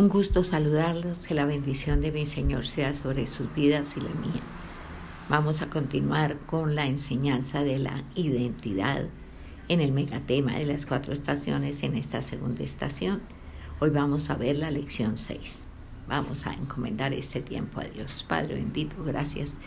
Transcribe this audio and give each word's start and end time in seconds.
Un 0.00 0.08
gusto 0.08 0.44
saludarlos, 0.44 1.26
que 1.26 1.34
la 1.34 1.44
bendición 1.44 2.00
de 2.00 2.10
mi 2.10 2.24
Señor 2.24 2.66
sea 2.66 2.94
sobre 2.94 3.26
sus 3.26 3.54
vidas 3.54 3.98
y 3.98 4.00
la 4.00 4.08
mía. 4.08 4.40
Vamos 5.28 5.60
a 5.60 5.68
continuar 5.68 6.38
con 6.46 6.74
la 6.74 6.86
enseñanza 6.86 7.64
de 7.64 7.78
la 7.78 8.02
identidad 8.14 9.10
en 9.68 9.80
el 9.82 9.92
megatema 9.92 10.54
de 10.54 10.64
las 10.64 10.86
cuatro 10.86 11.12
estaciones 11.12 11.82
en 11.82 11.96
esta 11.96 12.22
segunda 12.22 12.62
estación. 12.62 13.20
Hoy 13.78 13.90
vamos 13.90 14.30
a 14.30 14.36
ver 14.36 14.56
la 14.56 14.70
lección 14.70 15.18
6. 15.18 15.66
Vamos 16.08 16.46
a 16.46 16.54
encomendar 16.54 17.12
este 17.12 17.42
tiempo 17.42 17.82
a 17.82 17.84
Dios. 17.84 18.24
Padre 18.26 18.54
bendito, 18.54 19.04
gracias 19.04 19.58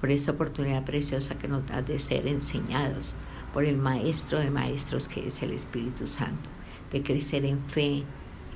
por 0.00 0.12
esta 0.12 0.30
oportunidad 0.30 0.84
preciosa 0.84 1.36
que 1.36 1.48
nos 1.48 1.66
da 1.66 1.82
de 1.82 1.98
ser 1.98 2.28
enseñados 2.28 3.16
por 3.52 3.64
el 3.64 3.76
Maestro 3.76 4.38
de 4.38 4.52
Maestros 4.52 5.08
que 5.08 5.26
es 5.26 5.42
el 5.42 5.50
Espíritu 5.50 6.06
Santo, 6.06 6.48
de 6.92 7.02
crecer 7.02 7.44
en 7.44 7.58
fe, 7.58 8.04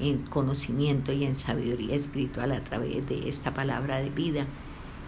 en 0.00 0.18
conocimiento 0.22 1.12
y 1.12 1.24
en 1.24 1.36
sabiduría 1.36 1.94
espiritual 1.96 2.52
a 2.52 2.64
través 2.64 3.06
de 3.08 3.28
esta 3.28 3.54
palabra 3.54 4.00
de 4.00 4.10
vida 4.10 4.46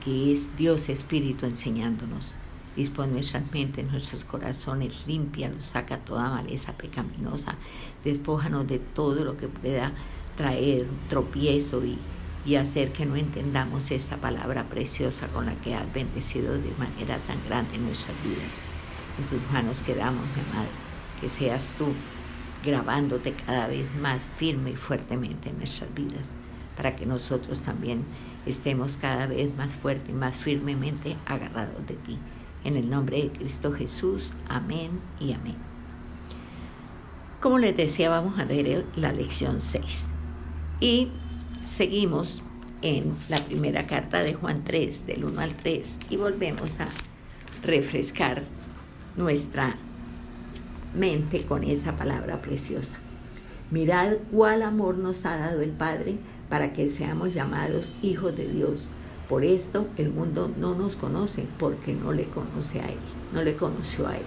que 0.05 0.33
es 0.33 0.57
Dios 0.57 0.89
Espíritu 0.89 1.47
enseñándonos. 1.47 2.35
Dispone 2.77 3.13
nuestras 3.13 3.51
mentes, 3.53 3.91
nuestros 3.91 4.23
corazones, 4.23 5.07
nos 5.09 5.65
saca 5.65 5.99
toda 5.99 6.30
maleza 6.30 6.75
pecaminosa, 6.75 7.57
despójanos 8.05 8.69
de 8.69 8.79
todo 8.79 9.25
lo 9.25 9.37
que 9.37 9.49
pueda 9.49 9.93
traer 10.37 10.87
tropiezo 11.09 11.85
y, 11.85 11.99
y 12.45 12.55
hacer 12.57 12.93
que 12.93 13.07
no 13.07 13.16
entendamos 13.16 13.91
esta 13.91 14.19
palabra 14.19 14.69
preciosa 14.69 15.27
con 15.29 15.47
la 15.47 15.55
que 15.57 15.75
has 15.75 15.93
bendecido 15.93 16.53
de 16.53 16.71
manera 16.79 17.19
tan 17.27 17.43
grande 17.49 17.79
nuestras 17.79 18.16
vidas. 18.23 18.61
En 19.19 19.25
tus 19.25 19.51
manos 19.51 19.80
quedamos, 19.80 20.25
mi 20.37 20.55
madre, 20.55 20.71
que 21.21 21.29
seas 21.29 21.75
tú 21.79 21.87
grabándote 22.65 23.33
cada 23.33 23.69
vez 23.69 23.95
más 23.95 24.28
firme 24.37 24.70
y 24.70 24.77
fuertemente 24.77 25.51
en 25.51 25.59
nuestras 25.59 25.92
vidas, 25.95 26.37
para 26.77 26.96
que 26.96 27.06
nosotros 27.06 27.60
también 27.60 28.05
estemos 28.45 28.96
cada 28.96 29.26
vez 29.26 29.54
más 29.57 29.74
fuerte 29.74 30.13
y 30.13 30.15
más 30.15 30.37
firmemente 30.37 31.16
agarrados 31.26 31.87
de 31.87 31.95
ti. 31.95 32.18
En 32.65 32.76
el 32.76 32.90
nombre 32.90 33.23
de 33.23 33.30
Cristo 33.30 33.73
Jesús, 33.73 34.32
amén 34.48 35.01
y 35.21 35.32
amén. 35.32 35.57
Como 37.40 37.59
les 37.59 37.76
decía, 37.76 38.09
vamos 38.09 38.38
a 38.38 38.45
ver 38.45 38.87
la 38.96 39.13
lección 39.13 39.60
6. 39.60 40.07
Y 40.80 41.10
seguimos 41.65 42.43
en 42.82 43.15
la 43.29 43.38
primera 43.38 43.87
carta 43.87 44.23
de 44.23 44.35
Juan 44.35 44.65
3, 44.65 45.07
del 45.07 45.24
1 45.24 45.41
al 45.41 45.54
3, 45.54 45.98
y 46.10 46.16
volvemos 46.16 46.80
a 46.80 46.88
refrescar 47.63 48.45
nuestra 49.16 49.76
con 51.47 51.63
esa 51.63 51.95
palabra 51.95 52.41
preciosa. 52.41 52.97
Mirad 53.71 54.16
cuál 54.33 54.63
amor 54.63 54.97
nos 54.97 55.27
ha 55.27 55.37
dado 55.37 55.61
el 55.61 55.71
Padre 55.71 56.16
para 56.49 56.73
que 56.73 56.88
seamos 56.88 57.35
llamados 57.35 57.93
hijos 58.01 58.35
de 58.35 58.49
Dios. 58.49 58.88
Por 59.29 59.45
esto 59.45 59.88
el 59.99 60.11
mundo 60.11 60.51
no 60.57 60.75
nos 60.75 60.97
conoce 60.97 61.47
porque 61.59 61.93
no 61.93 62.13
le 62.13 62.25
conoce 62.25 62.80
a 62.80 62.88
Él, 62.88 62.99
no 63.35 63.43
le 63.43 63.57
conoció 63.57 64.06
a 64.06 64.16
Él. 64.16 64.25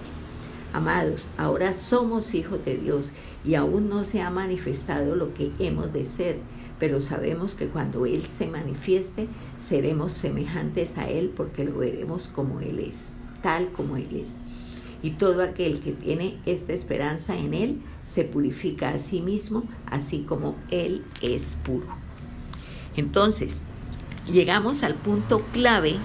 Amados, 0.72 1.28
ahora 1.38 1.74
somos 1.74 2.36
hijos 2.36 2.64
de 2.64 2.78
Dios 2.78 3.12
y 3.44 3.56
aún 3.56 3.90
no 3.90 4.04
se 4.04 4.22
ha 4.22 4.30
manifestado 4.30 5.16
lo 5.16 5.34
que 5.34 5.52
hemos 5.58 5.92
de 5.92 6.06
ser, 6.06 6.38
pero 6.78 7.02
sabemos 7.02 7.56
que 7.56 7.68
cuando 7.68 8.06
Él 8.06 8.28
se 8.28 8.46
manifieste, 8.46 9.28
seremos 9.58 10.12
semejantes 10.12 11.00
a 11.00 11.10
Él 11.10 11.34
porque 11.36 11.64
lo 11.64 11.80
veremos 11.80 12.28
como 12.28 12.60
Él 12.60 12.78
es, 12.78 13.14
tal 13.42 13.72
como 13.72 13.98
Él 13.98 14.22
es 14.24 14.38
y 15.02 15.12
todo 15.12 15.44
aquel 15.44 15.80
que 15.80 15.92
tiene 15.92 16.38
esta 16.46 16.74
esperanza 16.74 17.38
en 17.38 17.54
Él 17.54 17.82
se 18.04 18.24
purifica 18.24 18.90
a 18.90 19.00
sí 19.00 19.22
mismo, 19.22 19.64
así 19.86 20.22
como 20.22 20.56
Él 20.72 21.06
es 21.22 21.58
puro. 21.64 21.88
Entonces, 22.96 23.62
llegamos 24.30 24.84
al 24.84 24.96
punto 24.96 25.40
clave 25.54 25.96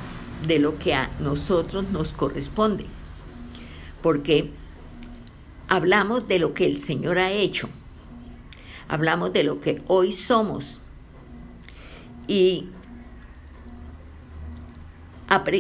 de 0.47 0.59
lo 0.59 0.79
que 0.79 0.95
a 0.95 1.11
nosotros 1.19 1.91
nos 1.91 2.13
corresponde, 2.13 2.87
porque 4.03 4.51
hablamos 5.69 6.29
de 6.29 6.39
lo 6.39 6.55
que 6.55 6.67
el 6.67 6.79
Señor 6.79 7.19
ha 7.19 7.33
hecho, 7.33 7.69
hablamos 8.87 9.33
de 9.33 9.43
lo 9.43 9.61
que 9.61 9.83
hoy 9.89 10.13
somos 10.13 10.81
y, 12.29 12.69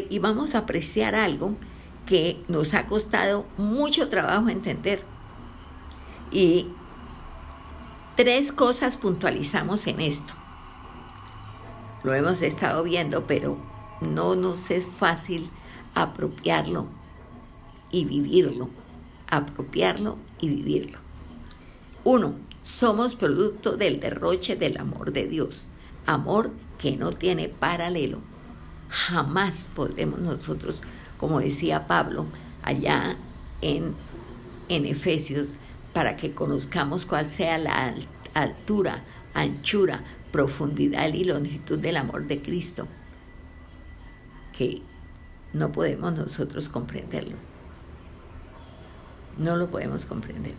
y 0.08 0.18
vamos 0.20 0.54
a 0.54 0.58
apreciar 0.58 1.14
algo 1.14 1.56
que 2.06 2.42
nos 2.48 2.74
ha 2.74 2.86
costado 2.86 3.46
mucho 3.56 4.08
trabajo 4.08 4.48
entender. 4.48 5.02
Y 6.30 6.68
tres 8.16 8.52
cosas 8.52 8.96
puntualizamos 8.96 9.86
en 9.86 10.00
esto. 10.00 10.34
Lo 12.02 12.12
hemos 12.14 12.42
estado 12.42 12.82
viendo, 12.82 13.26
pero 13.26 13.56
no 14.00 14.34
nos 14.34 14.70
es 14.70 14.86
fácil 14.86 15.48
apropiarlo 15.94 16.86
y 17.90 18.04
vivirlo. 18.04 18.68
Apropiarlo 19.30 20.18
y 20.40 20.48
vivirlo. 20.48 20.98
Uno, 22.04 22.34
somos 22.62 23.14
producto 23.14 23.76
del 23.76 24.00
derroche 24.00 24.56
del 24.56 24.78
amor 24.78 25.12
de 25.12 25.26
Dios. 25.26 25.66
Amor 26.06 26.50
que 26.78 26.96
no 26.96 27.12
tiene 27.12 27.48
paralelo. 27.48 28.18
Jamás 28.94 29.68
podremos 29.74 30.20
nosotros 30.20 30.82
como 31.24 31.40
decía 31.40 31.86
Pablo 31.86 32.26
allá 32.62 33.16
en, 33.62 33.94
en 34.68 34.84
Efesios, 34.84 35.56
para 35.92 36.16
que 36.16 36.34
conozcamos 36.34 37.06
cuál 37.06 37.26
sea 37.26 37.56
la 37.56 37.94
altura, 38.34 39.04
anchura, 39.32 40.04
profundidad 40.32 41.12
y 41.12 41.24
longitud 41.24 41.78
del 41.78 41.96
amor 41.96 42.26
de 42.26 42.42
Cristo, 42.42 42.88
que 44.56 44.82
no 45.52 45.72
podemos 45.72 46.12
nosotros 46.14 46.68
comprenderlo. 46.68 47.36
No 49.38 49.56
lo 49.56 49.70
podemos 49.70 50.04
comprender. 50.04 50.54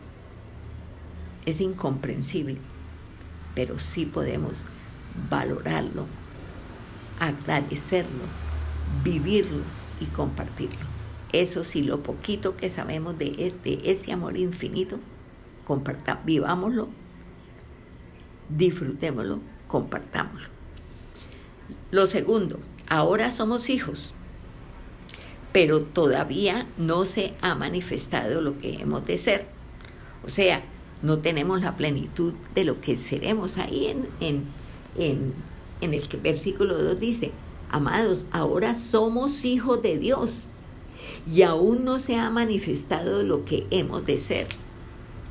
Es 1.45 1.61
incomprensible, 1.61 2.57
pero 3.53 3.77
sí 3.77 4.05
podemos 4.05 4.63
valorarlo, 5.29 6.07
agradecerlo, 7.19 8.23
vivirlo 9.03 9.63
y 9.99 10.05
compartirlo. 10.05 10.85
Eso 11.31 11.63
sí, 11.63 11.83
lo 11.83 12.01
poquito 12.03 12.55
que 12.55 12.69
sabemos 12.69 13.17
de, 13.17 13.25
e, 13.25 13.53
de 13.63 13.91
ese 13.91 14.11
amor 14.11 14.37
infinito, 14.37 14.99
vivámoslo, 16.23 16.89
disfrutémoslo, 18.49 19.39
compartámoslo. 19.67 20.49
Lo 21.91 22.07
segundo, 22.07 22.59
ahora 22.87 23.31
somos 23.31 23.69
hijos, 23.69 24.13
pero 25.51 25.81
todavía 25.81 26.67
no 26.77 27.05
se 27.05 27.33
ha 27.41 27.55
manifestado 27.55 28.41
lo 28.41 28.57
que 28.59 28.81
hemos 28.81 29.05
de 29.05 29.17
ser. 29.17 29.47
O 30.25 30.29
sea, 30.29 30.63
no 31.01 31.19
tenemos 31.19 31.61
la 31.61 31.75
plenitud 31.75 32.33
de 32.53 32.65
lo 32.65 32.81
que 32.81 32.97
seremos 32.97 33.57
ahí 33.57 33.87
en, 33.87 34.07
en, 34.19 34.45
en, 34.97 35.33
en 35.81 35.93
el 35.93 36.07
versículo 36.21 36.81
2 36.81 36.99
dice, 36.99 37.31
Amados, 37.69 38.25
ahora 38.31 38.75
somos 38.75 39.43
hijos 39.43 39.81
de 39.81 39.97
Dios 39.97 40.45
y 41.29 41.41
aún 41.41 41.83
no 41.83 41.99
se 41.99 42.15
ha 42.15 42.29
manifestado 42.29 43.23
lo 43.23 43.43
que 43.45 43.67
hemos 43.71 44.05
de 44.05 44.19
ser. 44.19 44.47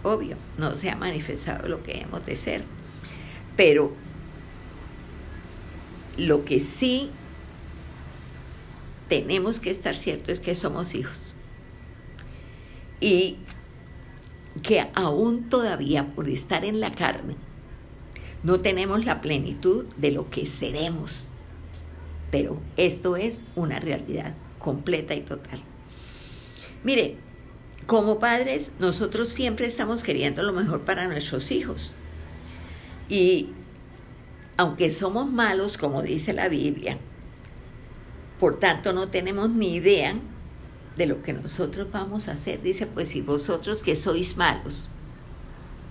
Obvio, 0.02 0.36
no 0.58 0.76
se 0.76 0.90
ha 0.90 0.96
manifestado 0.96 1.68
lo 1.68 1.82
que 1.82 2.00
hemos 2.00 2.24
de 2.26 2.36
ser. 2.36 2.64
Pero 3.56 3.92
lo 6.18 6.44
que 6.44 6.60
sí 6.60 7.10
tenemos 9.08 9.60
que 9.60 9.70
estar 9.70 9.94
cierto 9.94 10.32
es 10.32 10.40
que 10.40 10.54
somos 10.54 10.94
hijos. 10.94 11.32
Y 13.00 13.38
que 14.62 14.86
aún 14.94 15.48
todavía 15.48 16.14
por 16.14 16.28
estar 16.28 16.64
en 16.64 16.80
la 16.80 16.90
carne 16.90 17.36
no 18.44 18.60
tenemos 18.60 19.04
la 19.04 19.20
plenitud 19.20 19.86
de 19.96 20.12
lo 20.12 20.30
que 20.30 20.46
seremos 20.46 21.30
pero 22.34 22.58
esto 22.76 23.16
es 23.16 23.42
una 23.54 23.78
realidad 23.78 24.34
completa 24.58 25.14
y 25.14 25.20
total. 25.20 25.60
Mire, 26.82 27.16
como 27.86 28.18
padres, 28.18 28.72
nosotros 28.80 29.28
siempre 29.28 29.66
estamos 29.66 30.02
queriendo 30.02 30.42
lo 30.42 30.52
mejor 30.52 30.80
para 30.80 31.06
nuestros 31.06 31.52
hijos. 31.52 31.94
Y 33.08 33.50
aunque 34.56 34.90
somos 34.90 35.30
malos, 35.30 35.78
como 35.78 36.02
dice 36.02 36.32
la 36.32 36.48
Biblia, 36.48 36.98
por 38.40 38.58
tanto 38.58 38.92
no 38.92 39.06
tenemos 39.06 39.50
ni 39.50 39.76
idea 39.76 40.16
de 40.96 41.06
lo 41.06 41.22
que 41.22 41.34
nosotros 41.34 41.92
vamos 41.92 42.26
a 42.26 42.32
hacer. 42.32 42.60
Dice, 42.62 42.88
pues 42.88 43.10
si 43.10 43.20
vosotros 43.20 43.80
que 43.80 43.94
sois 43.94 44.36
malos, 44.36 44.88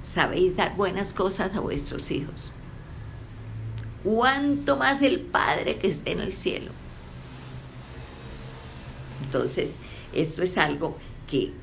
sabéis 0.04 0.56
dar 0.56 0.76
buenas 0.76 1.14
cosas 1.14 1.56
a 1.56 1.60
vuestros 1.60 2.12
hijos 2.12 2.52
cuánto 4.04 4.76
más 4.78 5.02
el 5.02 5.20
Padre 5.22 5.78
que 5.78 5.88
esté 5.88 6.12
en 6.12 6.20
el 6.20 6.34
cielo. 6.34 6.72
Entonces, 9.24 9.76
esto 10.14 10.44
es 10.44 10.58
algo 10.58 10.98
que, 11.28 11.54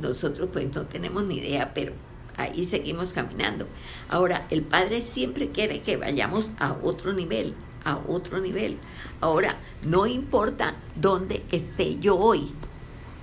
nosotros 0.00 0.50
pues 0.52 0.72
no 0.72 0.82
tenemos 0.82 1.24
ni 1.24 1.38
idea, 1.38 1.74
pero 1.74 1.92
ahí 2.36 2.66
seguimos 2.66 3.12
caminando. 3.12 3.66
Ahora, 4.08 4.46
el 4.50 4.62
Padre 4.62 5.02
siempre 5.02 5.48
quiere 5.48 5.80
que 5.80 5.96
vayamos 5.96 6.50
a 6.60 6.72
otro 6.72 7.12
nivel, 7.12 7.54
a 7.84 7.98
otro 8.06 8.38
nivel. 8.38 8.76
Ahora, 9.20 9.56
no 9.84 10.06
importa 10.06 10.74
dónde 10.94 11.42
esté 11.50 11.98
yo 11.98 12.16
hoy, 12.16 12.52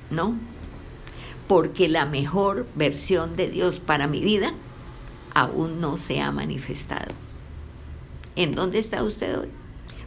¿no? 0.09 0.35
Porque 1.47 1.87
la 1.87 2.05
mejor 2.05 2.67
versión 2.75 3.35
de 3.35 3.49
Dios 3.49 3.79
para 3.79 4.07
mi 4.07 4.21
vida 4.21 4.53
aún 5.33 5.79
no 5.79 5.97
se 5.97 6.19
ha 6.19 6.31
manifestado. 6.31 7.13
¿En 8.35 8.53
dónde 8.53 8.79
está 8.79 9.03
usted 9.03 9.39
hoy? 9.39 9.49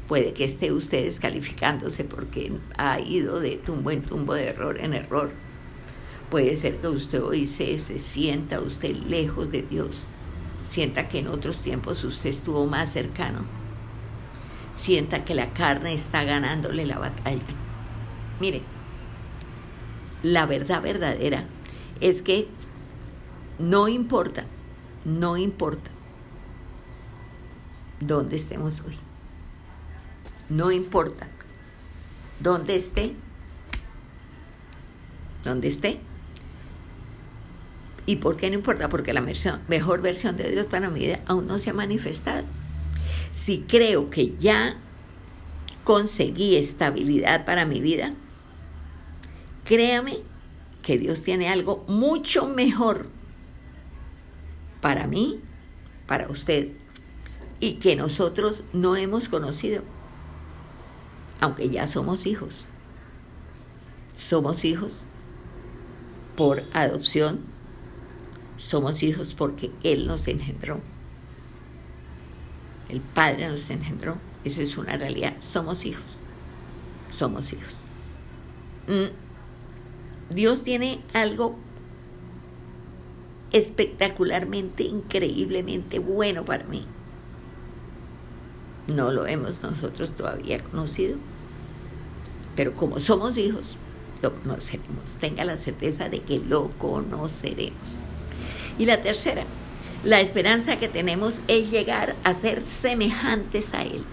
Puede 0.06 0.32
que 0.32 0.44
esté 0.44 0.72
usted 0.72 1.04
descalificándose 1.04 2.04
porque 2.04 2.52
ha 2.76 2.98
ido 3.00 3.38
de 3.38 3.56
tumbo 3.56 3.90
en 3.90 4.02
tumbo, 4.02 4.34
de 4.34 4.48
error 4.48 4.78
en 4.80 4.92
error. 4.92 5.30
Puede 6.30 6.56
ser 6.56 6.78
que 6.78 6.88
usted 6.88 7.22
hoy 7.22 7.46
se, 7.46 7.78
se 7.78 7.98
sienta 7.98 8.60
usted 8.60 8.94
lejos 8.94 9.50
de 9.50 9.62
Dios. 9.62 10.04
Sienta 10.64 11.08
que 11.08 11.20
en 11.20 11.28
otros 11.28 11.58
tiempos 11.58 12.04
usted 12.04 12.30
estuvo 12.30 12.66
más 12.66 12.92
cercano. 12.92 13.44
Sienta 14.72 15.24
que 15.24 15.34
la 15.34 15.52
carne 15.52 15.94
está 15.94 16.22
ganándole 16.24 16.86
la 16.86 16.98
batalla. 16.98 17.42
Mire, 18.40 18.62
la 20.22 20.46
verdad 20.46 20.82
verdadera 20.82 21.44
es 22.00 22.22
que 22.22 22.48
no 23.58 23.88
importa, 23.88 24.46
no 25.04 25.36
importa 25.36 25.90
dónde 28.00 28.36
estemos 28.36 28.80
hoy. 28.80 28.96
No 30.48 30.72
importa 30.72 31.28
dónde 32.40 32.74
esté, 32.76 33.14
dónde 35.44 35.68
esté. 35.68 36.00
¿Y 38.06 38.16
por 38.16 38.36
qué 38.36 38.48
no 38.48 38.56
importa? 38.56 38.88
Porque 38.88 39.12
la 39.12 39.20
mejor 39.20 40.00
versión 40.00 40.36
de 40.36 40.50
Dios 40.50 40.66
para 40.66 40.90
mi 40.90 41.00
vida 41.00 41.20
aún 41.26 41.46
no 41.46 41.58
se 41.58 41.70
ha 41.70 41.74
manifestado. 41.74 42.44
Si 43.30 43.60
creo 43.60 44.10
que 44.10 44.34
ya 44.36 44.76
conseguí 45.84 46.56
estabilidad 46.56 47.44
para 47.44 47.66
mi 47.66 47.80
vida, 47.80 48.14
créame 49.70 50.18
que 50.82 50.98
Dios 50.98 51.22
tiene 51.22 51.48
algo 51.48 51.84
mucho 51.86 52.48
mejor 52.48 53.06
para 54.80 55.06
mí, 55.06 55.40
para 56.08 56.28
usted, 56.28 56.72
y 57.60 57.74
que 57.74 57.94
nosotros 57.94 58.64
no 58.72 58.96
hemos 58.96 59.28
conocido, 59.28 59.84
aunque 61.40 61.70
ya 61.70 61.86
somos 61.86 62.26
hijos. 62.26 62.66
Somos 64.12 64.64
hijos 64.64 65.02
por 66.34 66.64
adopción, 66.72 67.38
somos 68.56 69.04
hijos 69.04 69.34
porque 69.34 69.70
Él 69.84 70.08
nos 70.08 70.26
engendró. 70.26 70.80
El 72.88 73.00
Padre 73.00 73.46
nos 73.46 73.70
engendró. 73.70 74.16
Eso 74.42 74.62
es 74.62 74.76
una 74.76 74.96
realidad. 74.96 75.36
Somos 75.38 75.84
hijos. 75.84 76.02
Somos 77.12 77.52
hijos. 77.52 77.70
Mm. 78.88 79.29
Dios 80.30 80.62
tiene 80.62 81.00
algo 81.12 81.56
espectacularmente, 83.52 84.84
increíblemente 84.84 85.98
bueno 85.98 86.44
para 86.44 86.64
mí 86.64 86.86
no 88.90 89.12
lo 89.12 89.26
hemos 89.26 89.62
nosotros 89.62 90.12
todavía 90.12 90.58
conocido, 90.58 91.16
pero 92.56 92.74
como 92.74 93.00
somos 93.00 93.38
hijos, 93.38 93.76
lo 94.22 94.34
conoceremos. 94.34 95.16
Tenga 95.20 95.44
la 95.44 95.56
certeza 95.56 96.08
de 96.08 96.20
que 96.20 96.38
lo 96.38 96.68
conoceremos. 96.78 97.78
Y 98.78 98.86
la 98.86 99.00
tercera, 99.00 99.44
la 100.04 100.20
esperanza 100.20 100.78
que 100.78 100.88
tenemos 100.88 101.40
es 101.48 101.70
llegar 101.70 102.16
a 102.24 102.34
ser 102.34 102.62
semejantes 102.64 103.74
a 103.74 103.82
Él. 103.82 104.04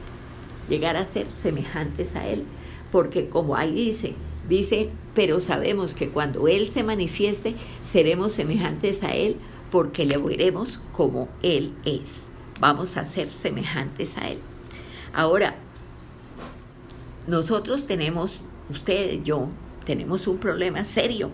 Llegar 0.70 0.96
a 0.96 1.06
ser 1.06 1.32
semejantes 1.32 2.16
a 2.16 2.28
Él, 2.28 2.44
porque 2.92 3.30
como 3.30 3.56
ahí 3.56 3.74
dice, 3.74 4.16
dice, 4.48 4.90
pero 5.14 5.40
sabemos 5.40 5.94
que 5.94 6.10
cuando 6.10 6.48
Él 6.48 6.70
se 6.70 6.84
manifieste, 6.84 7.56
seremos 7.84 8.34
semejantes 8.34 9.04
a 9.04 9.16
Él 9.16 9.38
porque 9.72 10.06
le 10.06 10.18
veremos 10.18 10.82
como 10.94 11.30
Él 11.42 11.74
es. 11.86 12.24
Vamos 12.60 12.98
a 12.98 13.06
ser 13.06 13.32
semejantes 13.32 14.18
a 14.18 14.30
Él. 14.30 14.40
Ahora, 15.14 15.56
nosotros 17.28 17.88
tenemos, 17.88 18.42
usted, 18.70 19.22
yo, 19.24 19.50
tenemos 19.86 20.28
un 20.28 20.38
problema 20.38 20.86
serio. 20.86 21.32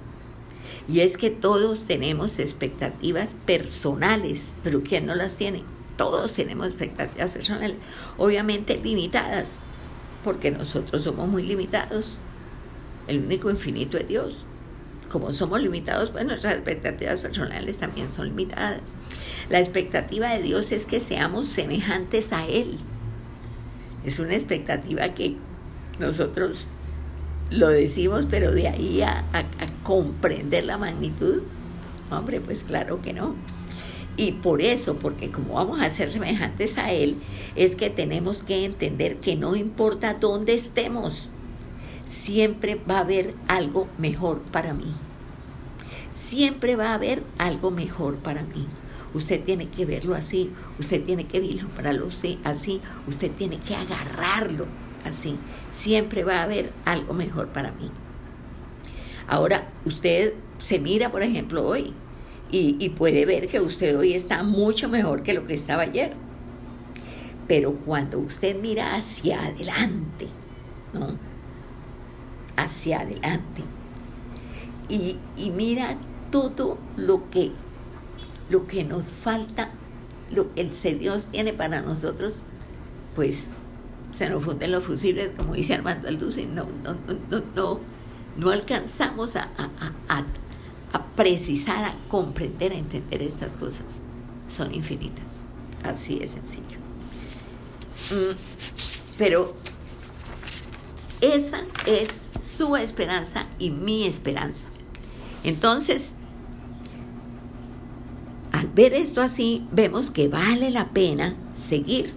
Y 0.87 0.99
es 0.99 1.17
que 1.17 1.29
todos 1.29 1.85
tenemos 1.85 2.39
expectativas 2.39 3.35
personales, 3.45 4.55
pero 4.63 4.83
¿quién 4.83 5.05
no 5.05 5.15
las 5.15 5.37
tiene? 5.37 5.63
Todos 5.97 6.33
tenemos 6.33 6.67
expectativas 6.67 7.31
personales, 7.31 7.77
obviamente 8.17 8.77
limitadas, 8.77 9.59
porque 10.23 10.51
nosotros 10.51 11.03
somos 11.03 11.27
muy 11.27 11.43
limitados. 11.43 12.19
El 13.07 13.19
único 13.19 13.49
infinito 13.49 13.97
es 13.97 14.07
Dios. 14.07 14.37
Como 15.09 15.31
somos 15.33 15.61
limitados, 15.61 16.09
pues 16.11 16.25
nuestras 16.25 16.55
expectativas 16.55 17.19
personales 17.19 17.77
también 17.77 18.09
son 18.09 18.27
limitadas. 18.27 18.81
La 19.49 19.59
expectativa 19.59 20.29
de 20.29 20.41
Dios 20.41 20.71
es 20.71 20.85
que 20.85 20.99
seamos 20.99 21.47
semejantes 21.47 22.33
a 22.33 22.47
Él. 22.47 22.79
Es 24.05 24.19
una 24.19 24.33
expectativa 24.33 25.13
que 25.13 25.35
nosotros 25.99 26.65
lo 27.51 27.69
decimos, 27.69 28.25
pero 28.29 28.51
de 28.51 28.67
ahí 28.67 29.01
a, 29.01 29.25
comprender 29.83 30.65
la 30.65 30.77
magnitud, 30.77 31.43
hombre, 32.09 32.39
pues 32.39 32.63
claro 32.63 33.01
que 33.01 33.13
no. 33.13 33.35
Y 34.15 34.33
por 34.33 34.61
eso, 34.61 34.95
porque 34.97 35.31
como 35.31 35.55
vamos 35.55 35.81
a 35.81 35.89
ser 35.89 36.11
semejantes 36.11 36.77
a 36.77 36.91
Él, 36.91 37.17
es 37.55 37.75
que 37.75 37.89
tenemos 37.89 38.43
que 38.43 38.65
entender 38.65 39.17
que 39.17 39.35
no 39.35 39.55
importa 39.55 40.15
dónde 40.15 40.53
estemos, 40.53 41.29
siempre 42.07 42.75
va 42.75 42.97
a 42.97 43.01
haber 43.01 43.33
algo 43.47 43.87
mejor 43.97 44.41
para 44.41 44.73
mí. 44.73 44.93
Siempre 46.13 46.75
va 46.75 46.89
a 46.89 46.93
haber 46.95 47.23
algo 47.37 47.71
mejor 47.71 48.17
para 48.17 48.43
mí. 48.43 48.67
Usted 49.13 49.43
tiene 49.43 49.67
que 49.67 49.85
verlo 49.85 50.15
así, 50.15 50.51
usted 50.79 51.03
tiene 51.03 51.25
que 51.25 51.39
vislumbrarlo 51.39 52.09
así, 52.43 52.81
usted 53.07 53.31
tiene 53.31 53.59
que 53.59 53.75
agarrarlo 53.75 54.65
así. 55.05 55.37
Siempre 55.71 56.23
va 56.23 56.39
a 56.39 56.43
haber 56.43 56.71
algo 56.85 57.13
mejor 57.13 57.49
para 57.49 57.71
mí. 57.71 57.91
Ahora, 59.27 59.67
usted 59.85 60.33
se 60.57 60.79
mira, 60.79 61.11
por 61.11 61.21
ejemplo, 61.21 61.65
hoy 61.65 61.93
y, 62.51 62.75
y 62.79 62.89
puede 62.89 63.25
ver 63.25 63.47
que 63.47 63.59
usted 63.59 63.97
hoy 63.97 64.13
está 64.13 64.43
mucho 64.43 64.89
mejor 64.89 65.23
que 65.23 65.33
lo 65.33 65.45
que 65.45 65.53
estaba 65.53 65.83
ayer. 65.83 66.13
Pero 67.47 67.73
cuando 67.73 68.19
usted 68.19 68.59
mira 68.59 68.95
hacia 68.95 69.45
adelante, 69.45 70.27
¿no? 70.93 71.32
Hacia 72.55 73.01
adelante. 73.01 73.63
Y, 74.89 75.17
y 75.37 75.51
mira 75.51 75.97
todo 76.31 76.77
lo 76.97 77.29
que 77.29 77.51
lo 78.49 78.67
que 78.67 78.83
nos 78.83 79.05
falta, 79.05 79.71
lo 80.31 80.53
que 80.53 80.95
Dios 80.95 81.27
tiene 81.27 81.53
para 81.53 81.81
nosotros, 81.81 82.43
pues 83.15 83.49
se 84.11 84.29
nos 84.29 84.43
funden 84.43 84.71
los 84.71 84.83
fusibles, 84.83 85.31
como 85.35 85.53
dice 85.55 85.73
Armando 85.73 86.07
Alducin, 86.07 86.53
no, 86.53 86.67
no, 86.83 86.93
no, 87.29 87.43
no, 87.55 87.79
no 88.37 88.49
alcanzamos 88.51 89.35
a, 89.35 89.49
a, 90.07 91.05
precisar, 91.15 91.85
a 91.85 91.95
comprender, 92.09 92.71
a 92.73 92.75
entender 92.75 93.21
estas 93.21 93.57
cosas. 93.57 93.85
Son 94.47 94.73
infinitas. 94.73 95.41
Así 95.83 96.19
de 96.19 96.27
sencillo. 96.27 96.77
Mm, 98.11 98.35
pero 99.17 99.55
esa 101.23 101.61
es 101.87 102.21
su 102.37 102.75
esperanza 102.75 103.47
y 103.57 103.69
mi 103.69 104.05
esperanza. 104.05 104.67
Entonces, 105.45 106.15
ver 108.75 108.93
esto 108.93 109.21
así, 109.21 109.65
vemos 109.71 110.11
que 110.11 110.27
vale 110.27 110.69
la 110.69 110.89
pena 110.89 111.35
seguir, 111.53 112.13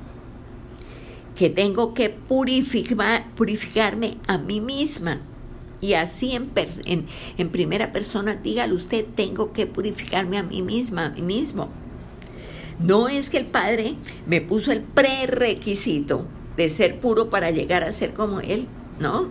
que 1.36 1.50
tengo 1.50 1.94
que 1.94 2.10
purificar, 2.10 3.26
purificarme 3.34 4.18
a 4.26 4.38
mí 4.38 4.60
misma. 4.60 5.20
Y 5.80 5.92
así 5.92 6.32
en, 6.32 6.50
en, 6.86 7.06
en 7.36 7.50
primera 7.50 7.92
persona, 7.92 8.34
dígale 8.34 8.74
usted, 8.74 9.04
tengo 9.14 9.52
que 9.52 9.66
purificarme 9.66 10.38
a 10.38 10.42
mí 10.42 10.62
misma, 10.62 11.06
a 11.06 11.10
mí 11.10 11.22
mismo. 11.22 11.68
No 12.80 13.08
es 13.08 13.30
que 13.30 13.38
el 13.38 13.46
Padre 13.46 13.94
me 14.26 14.40
puso 14.40 14.72
el 14.72 14.82
prerequisito 14.82 16.26
de 16.56 16.70
ser 16.70 16.98
puro 16.98 17.30
para 17.30 17.50
llegar 17.50 17.84
a 17.84 17.92
ser 17.92 18.14
como 18.14 18.40
Él, 18.40 18.66
no. 18.98 19.28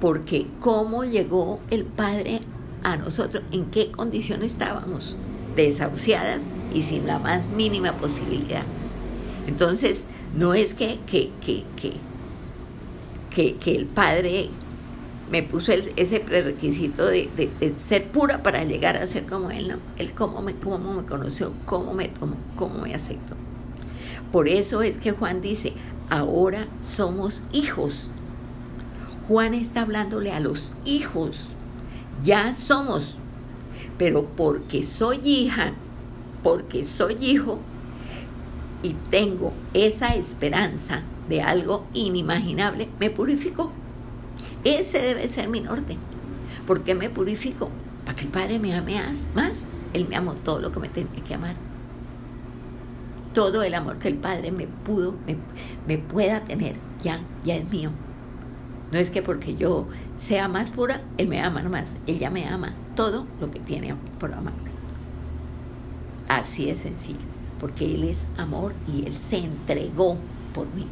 Porque 0.00 0.46
cómo 0.60 1.04
llegó 1.04 1.60
el 1.70 1.84
Padre 1.84 2.40
a 2.82 2.96
nosotros, 2.96 3.42
en 3.52 3.66
qué 3.66 3.90
condición 3.90 4.42
estábamos 4.42 5.16
desahuciadas 5.56 6.44
y 6.72 6.82
sin 6.82 7.06
la 7.06 7.18
más 7.18 7.46
mínima 7.56 7.96
posibilidad. 7.96 8.64
Entonces, 9.46 10.04
no 10.36 10.54
es 10.54 10.74
que, 10.74 10.98
que, 11.06 11.30
que, 11.40 11.64
que, 13.30 13.56
que, 13.56 13.76
el 13.76 13.86
Padre 13.86 14.48
me 15.30 15.42
puso 15.42 15.72
ese 15.72 16.20
prerequisito 16.20 17.06
de, 17.06 17.28
ser 17.78 18.08
pura 18.08 18.42
para 18.42 18.64
llegar 18.64 18.96
a 18.96 19.06
ser 19.06 19.26
como 19.26 19.50
Él, 19.50 19.68
¿no? 19.68 19.76
Él 19.96 20.12
cómo 20.12 20.42
me, 20.42 20.54
cómo 20.54 20.92
me 20.92 21.04
conoció, 21.04 21.52
cómo 21.64 21.94
me 21.94 22.08
tomó, 22.08 22.36
cómo 22.56 22.80
me 22.80 22.94
aceptó. 22.94 23.34
Por 24.32 24.48
eso 24.48 24.82
es 24.82 24.96
que 24.96 25.12
Juan 25.12 25.40
dice, 25.40 25.72
ahora 26.10 26.66
somos 26.82 27.42
hijos. 27.52 28.10
Juan 29.28 29.54
está 29.54 29.82
hablándole 29.82 30.32
a 30.32 30.40
los 30.40 30.74
hijos, 30.84 31.48
ya 32.22 32.54
somos, 32.54 33.16
pero 33.96 34.26
porque 34.36 34.84
soy 34.84 35.20
hija, 35.24 35.72
porque 36.42 36.84
soy 36.84 37.16
hijo 37.20 37.60
y 38.82 38.94
tengo 39.10 39.54
esa 39.72 40.14
esperanza 40.14 41.02
de 41.28 41.40
algo 41.40 41.86
inimaginable, 41.94 42.88
me 43.00 43.08
purificó. 43.08 43.72
Ese 44.62 44.98
debe 44.98 45.28
ser 45.28 45.48
mi 45.48 45.60
norte. 45.60 45.96
¿Por 46.66 46.84
qué 46.84 46.94
me 46.94 47.08
purifico? 47.08 47.70
Para 48.04 48.16
que 48.16 48.24
el 48.24 48.30
Padre 48.30 48.58
me 48.58 48.74
ame 48.74 49.00
más. 49.34 49.66
Él 49.94 50.06
me 50.08 50.16
amó 50.16 50.34
todo 50.34 50.60
lo 50.60 50.70
que 50.70 50.80
me 50.80 50.88
tenía 50.88 51.24
que 51.24 51.34
amar. 51.34 51.56
Todo 53.32 53.62
el 53.62 53.74
amor 53.74 53.98
que 53.98 54.08
el 54.08 54.16
Padre 54.16 54.52
me 54.52 54.66
pudo, 54.66 55.14
me, 55.86 55.98
pueda 55.98 56.44
tener, 56.44 56.76
ya, 57.02 57.20
ya 57.42 57.56
es 57.56 57.68
mío. 57.70 57.90
No 58.94 59.00
es 59.00 59.10
que 59.10 59.22
porque 59.22 59.56
yo 59.56 59.88
sea 60.16 60.46
más 60.46 60.70
pura, 60.70 61.02
Él 61.18 61.26
me 61.26 61.40
ama 61.40 61.64
más. 61.64 61.98
Él 62.06 62.20
ya 62.20 62.30
me 62.30 62.46
ama 62.46 62.74
todo 62.94 63.26
lo 63.40 63.50
que 63.50 63.58
tiene 63.58 63.92
por 64.20 64.32
amarme. 64.32 64.70
Así 66.28 66.70
es 66.70 66.78
sencillo. 66.78 67.18
Porque 67.58 67.92
Él 67.92 68.04
es 68.04 68.24
amor 68.38 68.72
y 68.86 69.04
Él 69.04 69.18
se 69.18 69.38
entregó 69.38 70.16
por 70.54 70.72
mí. 70.76 70.86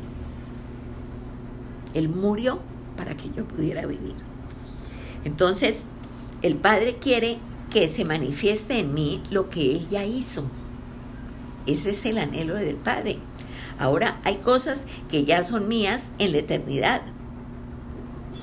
Él 1.94 2.08
murió 2.08 2.58
para 2.96 3.16
que 3.16 3.30
yo 3.36 3.44
pudiera 3.44 3.86
vivir. 3.86 4.16
Entonces, 5.24 5.84
el 6.42 6.56
Padre 6.56 6.96
quiere 6.96 7.38
que 7.70 7.88
se 7.88 8.04
manifieste 8.04 8.80
en 8.80 8.94
mí 8.94 9.22
lo 9.30 9.48
que 9.48 9.76
Él 9.76 9.86
ya 9.86 10.04
hizo. 10.04 10.42
Ese 11.66 11.90
es 11.90 12.04
el 12.04 12.18
anhelo 12.18 12.56
del 12.56 12.74
Padre. 12.74 13.18
Ahora 13.78 14.20
hay 14.24 14.38
cosas 14.38 14.82
que 15.08 15.24
ya 15.24 15.44
son 15.44 15.68
mías 15.68 16.10
en 16.18 16.32
la 16.32 16.38
eternidad. 16.38 17.02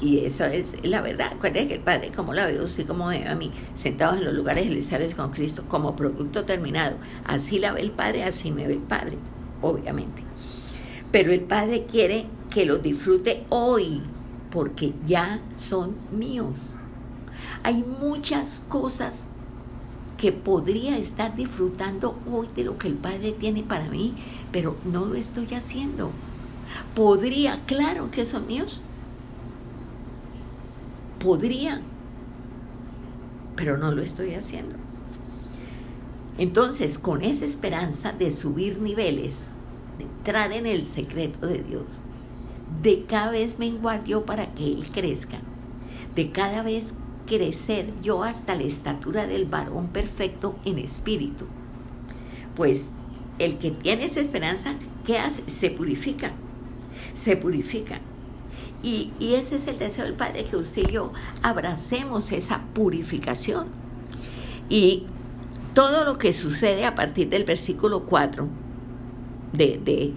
Y 0.01 0.19
eso 0.19 0.45
es 0.45 0.75
la 0.83 1.01
verdad. 1.01 1.33
Acuérdense 1.33 1.67
que 1.67 1.73
el 1.75 1.81
Padre, 1.81 2.11
como 2.15 2.33
la 2.33 2.45
veo 2.45 2.65
usted, 2.65 2.87
como 2.87 3.07
ve 3.07 3.27
a 3.27 3.35
mí, 3.35 3.51
sentados 3.75 4.17
en 4.17 4.25
los 4.25 4.33
lugares 4.33 4.65
celestiales 4.65 5.13
con 5.13 5.31
Cristo, 5.31 5.63
como 5.67 5.95
producto 5.95 6.45
terminado. 6.45 6.95
Así 7.25 7.59
la 7.59 7.73
ve 7.73 7.81
el 7.81 7.91
Padre, 7.91 8.23
así 8.23 8.51
me 8.51 8.65
ve 8.65 8.73
el 8.73 8.79
Padre, 8.79 9.17
obviamente. 9.61 10.23
Pero 11.11 11.33
el 11.33 11.41
Padre 11.41 11.85
quiere 11.91 12.27
que 12.49 12.65
los 12.65 12.81
disfrute 12.81 13.43
hoy, 13.49 14.01
porque 14.51 14.93
ya 15.03 15.41
son 15.55 15.95
míos. 16.11 16.75
Hay 17.63 17.83
muchas 17.83 18.63
cosas 18.69 19.27
que 20.17 20.31
podría 20.31 20.97
estar 20.97 21.35
disfrutando 21.35 22.19
hoy 22.29 22.47
de 22.55 22.63
lo 22.63 22.77
que 22.77 22.87
el 22.87 22.95
Padre 22.95 23.33
tiene 23.33 23.63
para 23.63 23.85
mí, 23.85 24.15
pero 24.51 24.75
no 24.85 25.05
lo 25.05 25.15
estoy 25.15 25.53
haciendo. 25.53 26.11
Podría, 26.95 27.61
claro 27.65 28.11
que 28.11 28.25
son 28.25 28.47
míos. 28.47 28.81
Podría, 31.19 31.81
pero 33.55 33.77
no 33.77 33.91
lo 33.91 34.01
estoy 34.01 34.35
haciendo. 34.35 34.75
Entonces, 36.37 36.97
con 36.97 37.21
esa 37.21 37.43
esperanza 37.43 38.13
de 38.13 38.31
subir 38.31 38.79
niveles, 38.79 39.51
de 39.97 40.05
entrar 40.05 40.53
en 40.53 40.65
el 40.65 40.83
secreto 40.83 41.45
de 41.45 41.61
Dios, 41.61 41.99
de 42.81 43.03
cada 43.03 43.31
vez 43.31 43.59
menguar 43.59 44.05
yo 44.05 44.25
para 44.25 44.53
que 44.53 44.63
Él 44.63 44.89
crezca, 44.91 45.39
de 46.15 46.31
cada 46.31 46.61
vez 46.61 46.93
crecer 47.27 47.93
yo 48.01 48.23
hasta 48.23 48.55
la 48.55 48.63
estatura 48.63 49.27
del 49.27 49.45
varón 49.45 49.89
perfecto 49.89 50.55
en 50.63 50.79
espíritu. 50.79 51.45
Pues 52.55 52.91
el 53.37 53.57
que 53.57 53.71
tiene 53.71 54.05
esa 54.05 54.21
esperanza, 54.21 54.75
¿qué 55.05 55.19
hace? 55.19 55.43
Se 55.47 55.69
purifica, 55.69 56.31
se 57.13 57.35
purifica. 57.35 57.99
Y, 58.81 59.11
ese 59.19 59.57
es 59.57 59.67
el 59.67 59.77
deseo 59.77 60.05
del 60.05 60.13
Padre, 60.13 60.45
que 60.45 60.55
usted 60.55 60.83
y 60.87 60.93
yo 60.93 61.11
abracemos 61.43 62.31
esa 62.31 62.61
purificación. 62.73 63.67
Y 64.69 65.05
todo 65.73 66.05
lo 66.05 66.17
que 66.17 66.33
sucede 66.33 66.85
a 66.85 66.95
partir 66.95 67.29
del 67.29 67.43
versículo 67.43 68.03
4 68.05 68.47
de, 69.53 69.81
de, 69.83 70.13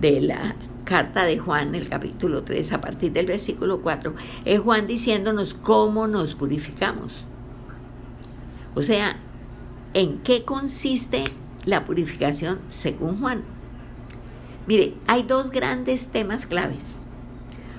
de 0.00 0.20
la 0.20 0.56
carta 0.84 1.24
de 1.24 1.38
Juan, 1.38 1.74
el 1.74 1.88
capítulo 1.88 2.42
3, 2.42 2.72
a 2.72 2.80
partir 2.80 3.12
del 3.12 3.26
versículo 3.26 3.80
4, 3.80 4.14
es 4.44 4.60
Juan 4.60 4.86
diciéndonos 4.86 5.54
cómo 5.54 6.06
nos 6.06 6.34
purificamos. 6.34 7.24
O 8.74 8.82
sea, 8.82 9.16
¿en 9.94 10.18
qué 10.18 10.44
consiste 10.44 11.24
la 11.64 11.84
purificación 11.84 12.60
según 12.68 13.20
Juan? 13.20 13.42
Mire, 14.66 14.94
hay 15.06 15.22
dos 15.22 15.50
grandes 15.50 16.08
temas 16.08 16.46
claves. 16.46 16.98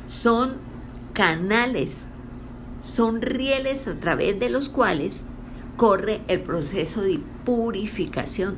Son 0.08 0.56
canales, 1.14 2.08
son 2.84 3.22
rieles 3.22 3.88
a 3.88 3.96
través 3.96 4.40
de 4.40 4.50
los 4.50 4.70
cuales 4.70 5.24
corre 5.76 6.22
el 6.28 6.42
proceso 6.42 7.02
de 7.02 7.20
purificación. 7.46 8.56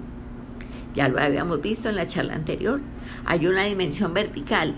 Ya 0.96 1.08
lo 1.08 1.20
habíamos 1.20 1.62
visto 1.62 1.90
en 1.90 1.96
la 1.96 2.08
charla 2.08 2.36
anterior 2.36 2.82
hay 3.26 3.48
una 3.48 3.64
dimensión 3.64 4.14
vertical 4.14 4.76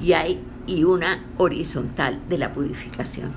y 0.00 0.12
hay 0.12 0.40
y 0.66 0.84
una 0.84 1.24
horizontal 1.38 2.20
de 2.28 2.38
la 2.38 2.52
purificación. 2.52 3.32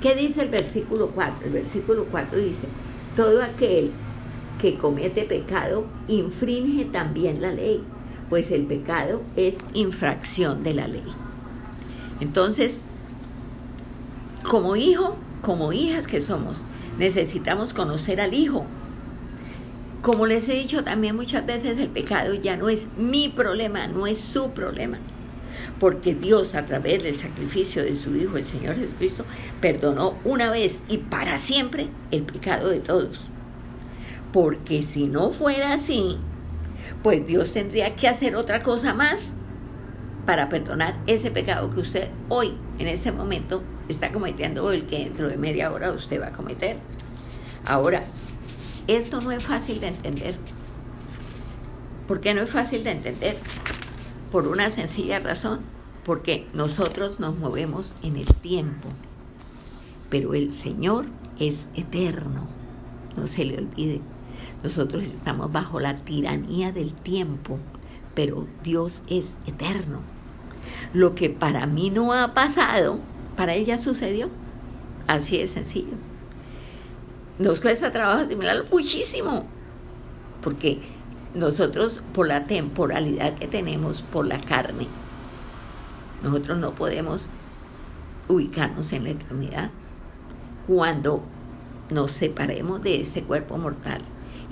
¿Qué 0.00 0.14
dice 0.14 0.42
el 0.42 0.48
versículo 0.48 1.10
4? 1.10 1.46
El 1.46 1.52
versículo 1.52 2.06
4 2.10 2.38
dice, 2.38 2.66
todo 3.14 3.42
aquel 3.42 3.92
que 4.60 4.78
comete 4.78 5.24
pecado 5.24 5.86
infringe 6.08 6.86
también 6.86 7.42
la 7.42 7.52
ley, 7.52 7.84
pues 8.32 8.50
el 8.50 8.64
pecado 8.64 9.20
es 9.36 9.56
infracción 9.74 10.62
de 10.62 10.72
la 10.72 10.88
ley. 10.88 11.04
Entonces, 12.18 12.80
como 14.42 14.74
hijo, 14.74 15.18
como 15.42 15.74
hijas 15.74 16.06
que 16.06 16.22
somos, 16.22 16.64
necesitamos 16.98 17.74
conocer 17.74 18.22
al 18.22 18.32
hijo, 18.32 18.64
como 20.00 20.24
les 20.24 20.48
he 20.48 20.54
dicho 20.54 20.82
también 20.82 21.14
muchas 21.14 21.44
veces, 21.44 21.78
el 21.78 21.90
pecado 21.90 22.32
ya 22.32 22.56
no 22.56 22.70
es 22.70 22.88
mi 22.96 23.28
problema, 23.28 23.86
no 23.86 24.06
es 24.06 24.18
su 24.18 24.48
problema. 24.52 24.96
Porque 25.78 26.14
Dios 26.14 26.54
a 26.54 26.64
través 26.64 27.02
del 27.02 27.16
sacrificio 27.16 27.84
de 27.84 27.98
su 27.98 28.16
Hijo, 28.16 28.38
el 28.38 28.46
Señor 28.46 28.76
Jesucristo, 28.76 29.26
perdonó 29.60 30.14
una 30.24 30.50
vez 30.50 30.80
y 30.88 30.96
para 30.96 31.36
siempre 31.36 31.88
el 32.10 32.22
pecado 32.22 32.70
de 32.70 32.80
todos. 32.80 33.26
Porque 34.32 34.82
si 34.82 35.06
no 35.06 35.32
fuera 35.32 35.74
así, 35.74 36.16
pues 37.02 37.26
Dios 37.26 37.52
tendría 37.52 37.96
que 37.96 38.08
hacer 38.08 38.36
otra 38.36 38.62
cosa 38.62 38.94
más 38.94 39.32
para 40.26 40.48
perdonar 40.48 40.96
ese 41.06 41.30
pecado 41.30 41.70
que 41.70 41.80
usted 41.80 42.08
hoy, 42.28 42.54
en 42.78 42.88
este 42.88 43.12
momento, 43.12 43.62
está 43.88 44.12
cometiendo 44.12 44.64
o 44.64 44.70
el 44.70 44.86
que 44.86 44.98
dentro 45.00 45.28
de 45.28 45.36
media 45.36 45.72
hora 45.72 45.92
usted 45.92 46.20
va 46.20 46.28
a 46.28 46.32
cometer. 46.32 46.78
Ahora, 47.66 48.02
esto 48.86 49.20
no 49.20 49.32
es 49.32 49.44
fácil 49.44 49.80
de 49.80 49.88
entender. 49.88 50.36
¿Por 52.06 52.20
qué 52.20 52.34
no 52.34 52.42
es 52.42 52.50
fácil 52.50 52.84
de 52.84 52.92
entender? 52.92 53.36
Por 54.30 54.48
una 54.48 54.70
sencilla 54.70 55.18
razón, 55.18 55.60
porque 56.04 56.46
nosotros 56.52 57.20
nos 57.20 57.38
movemos 57.38 57.94
en 58.02 58.16
el 58.16 58.26
tiempo, 58.34 58.88
pero 60.10 60.34
el 60.34 60.52
Señor 60.52 61.06
es 61.38 61.68
eterno, 61.74 62.48
no 63.16 63.26
se 63.26 63.44
le 63.44 63.58
olvide. 63.58 64.00
Nosotros 64.62 65.02
estamos 65.04 65.50
bajo 65.50 65.80
la 65.80 65.96
tiranía 65.96 66.70
del 66.70 66.92
tiempo, 66.92 67.58
pero 68.14 68.46
Dios 68.62 69.02
es 69.08 69.36
eterno. 69.46 70.00
Lo 70.92 71.14
que 71.14 71.30
para 71.30 71.66
mí 71.66 71.90
no 71.90 72.12
ha 72.12 72.32
pasado, 72.32 73.00
para 73.36 73.54
Él 73.54 73.64
ya 73.64 73.78
sucedió. 73.78 74.30
Así 75.08 75.38
de 75.38 75.48
sencillo. 75.48 75.94
Nos 77.40 77.60
cuesta 77.60 77.92
trabajo 77.92 78.20
asimilarlo 78.20 78.64
muchísimo, 78.70 79.46
porque 80.42 80.80
nosotros 81.34 82.00
por 82.12 82.28
la 82.28 82.46
temporalidad 82.46 83.34
que 83.34 83.48
tenemos, 83.48 84.02
por 84.02 84.26
la 84.26 84.40
carne, 84.40 84.86
nosotros 86.22 86.58
no 86.58 86.72
podemos 86.72 87.22
ubicarnos 88.28 88.92
en 88.92 89.04
la 89.04 89.10
eternidad. 89.10 89.70
Cuando 90.68 91.24
nos 91.90 92.12
separemos 92.12 92.80
de 92.82 93.00
este 93.00 93.24
cuerpo 93.24 93.58
mortal 93.58 94.02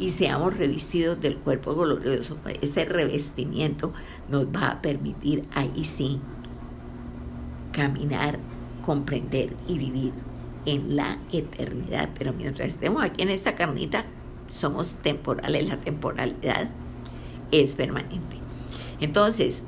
y 0.00 0.11
seamos 0.11 0.57
revestidos 0.57 1.21
del 1.21 1.37
cuerpo 1.37 1.75
glorioso, 1.75 2.38
ese 2.62 2.87
revestimiento 2.87 3.92
nos 4.30 4.47
va 4.47 4.71
a 4.71 4.83
permitir 4.83 5.45
ahí 5.52 5.85
sí 5.85 6.19
caminar, 7.73 8.38
comprender 8.83 9.54
y 9.69 9.76
vivir 9.78 10.12
en 10.64 10.97
la 10.97 11.19
eternidad. 11.33 12.09
Pero 12.19 12.33
mientras 12.33 12.69
estemos 12.69 13.02
aquí 13.02 13.23
en 13.23 13.28
esta 13.28 13.54
carnita, 13.54 14.07
somos 14.49 14.97
temporales, 14.97 15.69
la 15.69 15.76
temporalidad 15.76 16.71
es 17.52 17.75
permanente. 17.75 18.38
Entonces, 19.00 19.64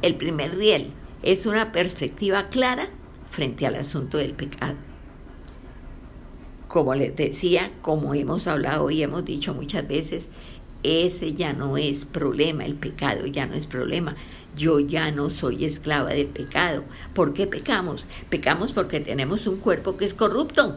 el 0.00 0.16
primer 0.16 0.56
riel 0.56 0.90
es 1.22 1.44
una 1.44 1.70
perspectiva 1.70 2.48
clara 2.48 2.88
frente 3.28 3.66
al 3.66 3.76
asunto 3.76 4.16
del 4.16 4.32
pecado. 4.32 4.76
Como 6.70 6.94
les 6.94 7.16
decía, 7.16 7.72
como 7.82 8.14
hemos 8.14 8.46
hablado 8.46 8.92
y 8.92 9.02
hemos 9.02 9.24
dicho 9.24 9.54
muchas 9.54 9.88
veces, 9.88 10.28
ese 10.84 11.34
ya 11.34 11.52
no 11.52 11.76
es 11.76 12.04
problema, 12.04 12.64
el 12.64 12.76
pecado 12.76 13.26
ya 13.26 13.44
no 13.46 13.54
es 13.54 13.66
problema. 13.66 14.14
Yo 14.56 14.78
ya 14.78 15.10
no 15.10 15.30
soy 15.30 15.64
esclava 15.64 16.10
del 16.10 16.28
pecado. 16.28 16.84
¿Por 17.12 17.34
qué 17.34 17.48
pecamos? 17.48 18.04
Pecamos 18.28 18.70
porque 18.70 19.00
tenemos 19.00 19.48
un 19.48 19.56
cuerpo 19.56 19.96
que 19.96 20.04
es 20.04 20.14
corrupto. 20.14 20.76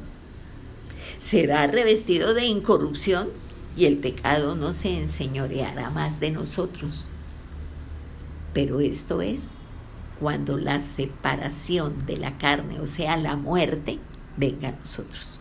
Será 1.19 1.67
revestido 1.67 2.33
de 2.33 2.45
incorrupción 2.45 3.29
y 3.77 3.85
el 3.85 3.97
pecado 3.97 4.55
no 4.55 4.73
se 4.73 4.97
enseñoreará 4.97 5.91
más 5.91 6.19
de 6.19 6.31
nosotros. 6.31 7.07
Pero 8.51 8.79
esto 8.79 9.21
es 9.21 9.49
cuando 10.19 10.57
la 10.57 10.81
separación 10.81 12.03
de 12.07 12.17
la 12.17 12.39
carne, 12.39 12.79
o 12.79 12.87
sea, 12.87 13.15
la 13.15 13.35
muerte, 13.35 13.99
venga 14.37 14.69
a 14.69 14.71
nosotros. 14.71 15.39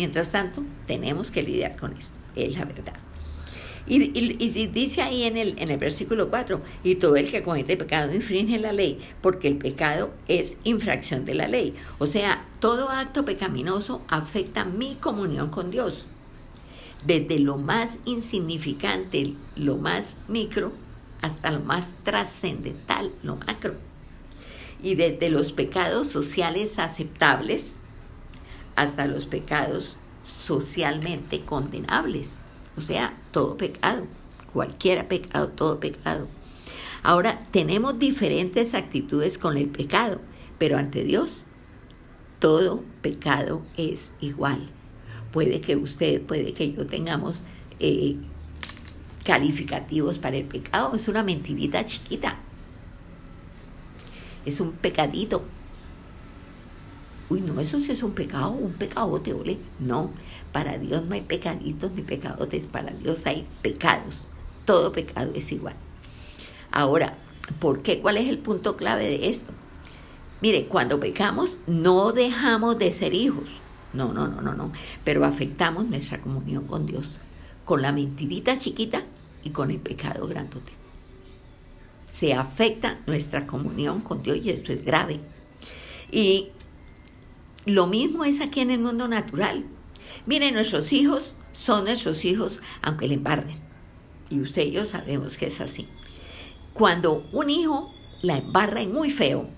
Mientras 0.00 0.32
tanto, 0.32 0.62
tenemos 0.86 1.30
que 1.30 1.42
lidiar 1.42 1.76
con 1.76 1.94
esto, 1.94 2.16
es 2.34 2.56
la 2.56 2.64
verdad. 2.64 2.94
Y, 3.86 3.98
dice 4.68 5.02
ahí 5.02 5.24
en 5.24 5.36
el, 5.36 5.58
en 5.58 5.68
el 5.68 5.76
versículo 5.76 6.30
4, 6.30 6.58
y 6.82 6.94
todo 6.94 7.16
el 7.16 7.30
que 7.30 7.42
comete 7.42 7.76
pecado 7.76 8.14
infringe 8.14 8.58
la 8.58 8.72
ley, 8.72 8.98
porque 9.20 9.46
el 9.46 9.58
pecado 9.58 10.10
es 10.26 10.56
infracción 10.64 11.26
de 11.26 11.34
la 11.34 11.48
ley. 11.48 11.74
O 11.98 12.06
sea, 12.06 12.46
todo 12.60 12.88
acto 12.88 13.26
pecaminoso 13.26 14.00
afecta 14.08 14.64
mi 14.64 14.94
comunión 14.94 15.50
con 15.50 15.70
Dios. 15.70 16.06
Desde 17.04 17.38
lo 17.38 17.58
más 17.58 17.98
insignificante, 18.06 19.34
lo 19.54 19.76
más 19.76 20.16
micro, 20.28 20.72
hasta 21.20 21.50
lo 21.50 21.60
más 21.60 21.92
trascendental, 22.04 23.12
lo 23.22 23.36
macro. 23.36 23.74
Y 24.82 24.94
desde 24.94 25.28
los 25.28 25.52
pecados 25.52 26.08
sociales 26.08 26.78
aceptables 26.78 27.76
hasta 28.76 29.06
los 29.06 29.26
pecados 29.26 29.96
socialmente 30.22 31.44
condenables. 31.44 32.40
O 32.76 32.82
sea, 32.82 33.14
todo 33.30 33.56
pecado, 33.56 34.06
cualquiera 34.52 35.08
pecado, 35.08 35.48
todo 35.48 35.80
pecado. 35.80 36.28
Ahora, 37.02 37.40
tenemos 37.50 37.98
diferentes 37.98 38.74
actitudes 38.74 39.38
con 39.38 39.56
el 39.56 39.68
pecado, 39.68 40.20
pero 40.58 40.76
ante 40.76 41.02
Dios, 41.04 41.42
todo 42.38 42.84
pecado 43.02 43.62
es 43.76 44.12
igual. 44.20 44.68
Puede 45.32 45.60
que 45.60 45.76
usted, 45.76 46.20
puede 46.22 46.52
que 46.52 46.72
yo 46.72 46.86
tengamos 46.86 47.44
eh, 47.78 48.16
calificativos 49.24 50.18
para 50.18 50.36
el 50.36 50.44
pecado, 50.44 50.94
es 50.94 51.08
una 51.08 51.22
mentirita 51.22 51.84
chiquita. 51.84 52.36
Es 54.44 54.60
un 54.60 54.72
pecadito. 54.72 55.44
Uy, 57.30 57.40
no, 57.40 57.60
eso 57.60 57.78
sí 57.78 57.92
es 57.92 58.02
un 58.02 58.10
pecado, 58.10 58.50
un 58.50 58.72
pecadote, 58.72 59.32
ole. 59.32 59.58
No, 59.78 60.10
para 60.52 60.78
Dios 60.78 61.04
no 61.04 61.14
hay 61.14 61.20
pecaditos 61.20 61.92
ni 61.92 62.02
pecadotes, 62.02 62.66
para 62.66 62.90
Dios 62.90 63.24
hay 63.24 63.46
pecados. 63.62 64.24
Todo 64.64 64.90
pecado 64.90 65.30
es 65.34 65.52
igual. 65.52 65.76
Ahora, 66.72 67.16
¿por 67.60 67.82
qué? 67.82 68.00
¿Cuál 68.00 68.16
es 68.16 68.28
el 68.28 68.38
punto 68.38 68.76
clave 68.76 69.04
de 69.04 69.28
esto? 69.28 69.52
Mire, 70.42 70.66
cuando 70.66 70.98
pecamos 70.98 71.56
no 71.68 72.12
dejamos 72.12 72.78
de 72.78 72.90
ser 72.90 73.14
hijos. 73.14 73.48
No, 73.92 74.12
no, 74.12 74.26
no, 74.26 74.40
no, 74.40 74.54
no. 74.54 74.72
Pero 75.04 75.24
afectamos 75.24 75.86
nuestra 75.86 76.20
comunión 76.20 76.66
con 76.66 76.86
Dios. 76.86 77.18
Con 77.64 77.80
la 77.80 77.92
mentirita 77.92 78.58
chiquita 78.58 79.04
y 79.44 79.50
con 79.50 79.70
el 79.70 79.78
pecado 79.78 80.26
grandote. 80.26 80.72
Se 82.06 82.34
afecta 82.34 82.98
nuestra 83.06 83.46
comunión 83.46 84.00
con 84.00 84.22
Dios 84.22 84.38
y 84.42 84.50
esto 84.50 84.72
es 84.72 84.84
grave. 84.84 85.20
Y 86.10 86.48
lo 87.66 87.86
mismo 87.86 88.24
es 88.24 88.40
aquí 88.40 88.60
en 88.60 88.70
el 88.70 88.80
mundo 88.80 89.08
natural. 89.08 89.64
Miren, 90.26 90.54
nuestros 90.54 90.92
hijos 90.92 91.34
son 91.52 91.84
nuestros 91.84 92.24
hijos 92.24 92.60
aunque 92.82 93.08
le 93.08 93.14
embarren. 93.14 93.56
Y 94.30 94.40
usted 94.40 94.66
y 94.66 94.72
yo 94.72 94.84
sabemos 94.84 95.36
que 95.36 95.46
es 95.46 95.60
así. 95.60 95.88
Cuando 96.72 97.28
un 97.32 97.50
hijo 97.50 97.92
la 98.22 98.36
embarra 98.36 98.82
y 98.82 98.86
muy 98.86 99.10
feo, 99.10 99.48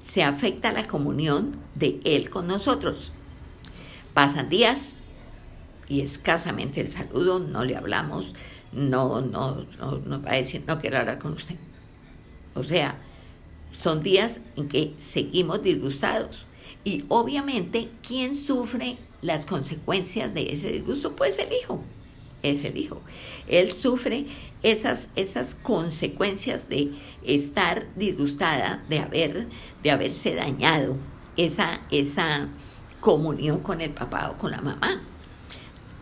se 0.00 0.22
afecta 0.22 0.72
la 0.72 0.86
comunión 0.86 1.56
de 1.74 2.00
él 2.04 2.30
con 2.30 2.46
nosotros. 2.46 3.12
Pasan 4.12 4.48
días 4.48 4.94
y 5.88 6.00
escasamente 6.00 6.80
el 6.80 6.88
saludo, 6.88 7.38
no 7.38 7.64
le 7.64 7.76
hablamos, 7.76 8.34
no, 8.72 9.20
no, 9.20 9.66
no, 9.78 9.98
no 9.98 10.22
va 10.22 10.32
a 10.32 10.36
decir, 10.36 10.62
no 10.66 10.80
quiero 10.80 10.98
hablar 10.98 11.18
con 11.18 11.34
usted. 11.34 11.56
O 12.54 12.64
sea, 12.64 12.98
son 13.72 14.02
días 14.02 14.40
en 14.56 14.68
que 14.68 14.94
seguimos 14.98 15.62
disgustados. 15.62 16.46
Y 16.84 17.04
obviamente, 17.08 17.88
¿quién 18.06 18.34
sufre 18.34 18.98
las 19.24 19.46
consecuencias 19.46 20.34
de 20.34 20.52
ese 20.52 20.70
disgusto, 20.70 21.16
pues 21.16 21.38
el 21.38 21.50
hijo, 21.50 21.80
es 22.42 22.62
el 22.62 22.76
hijo. 22.76 23.00
Él 23.48 23.72
sufre 23.72 24.26
esas, 24.62 25.08
esas 25.16 25.54
consecuencias 25.54 26.68
de 26.68 26.92
estar 27.24 27.86
disgustada, 27.96 28.84
de, 28.90 28.98
haber, 28.98 29.48
de 29.82 29.90
haberse 29.90 30.34
dañado 30.34 30.98
esa, 31.38 31.80
esa 31.90 32.48
comunión 33.00 33.60
con 33.60 33.80
el 33.80 33.90
papá 33.92 34.30
o 34.30 34.36
con 34.36 34.50
la 34.50 34.60
mamá. 34.60 35.00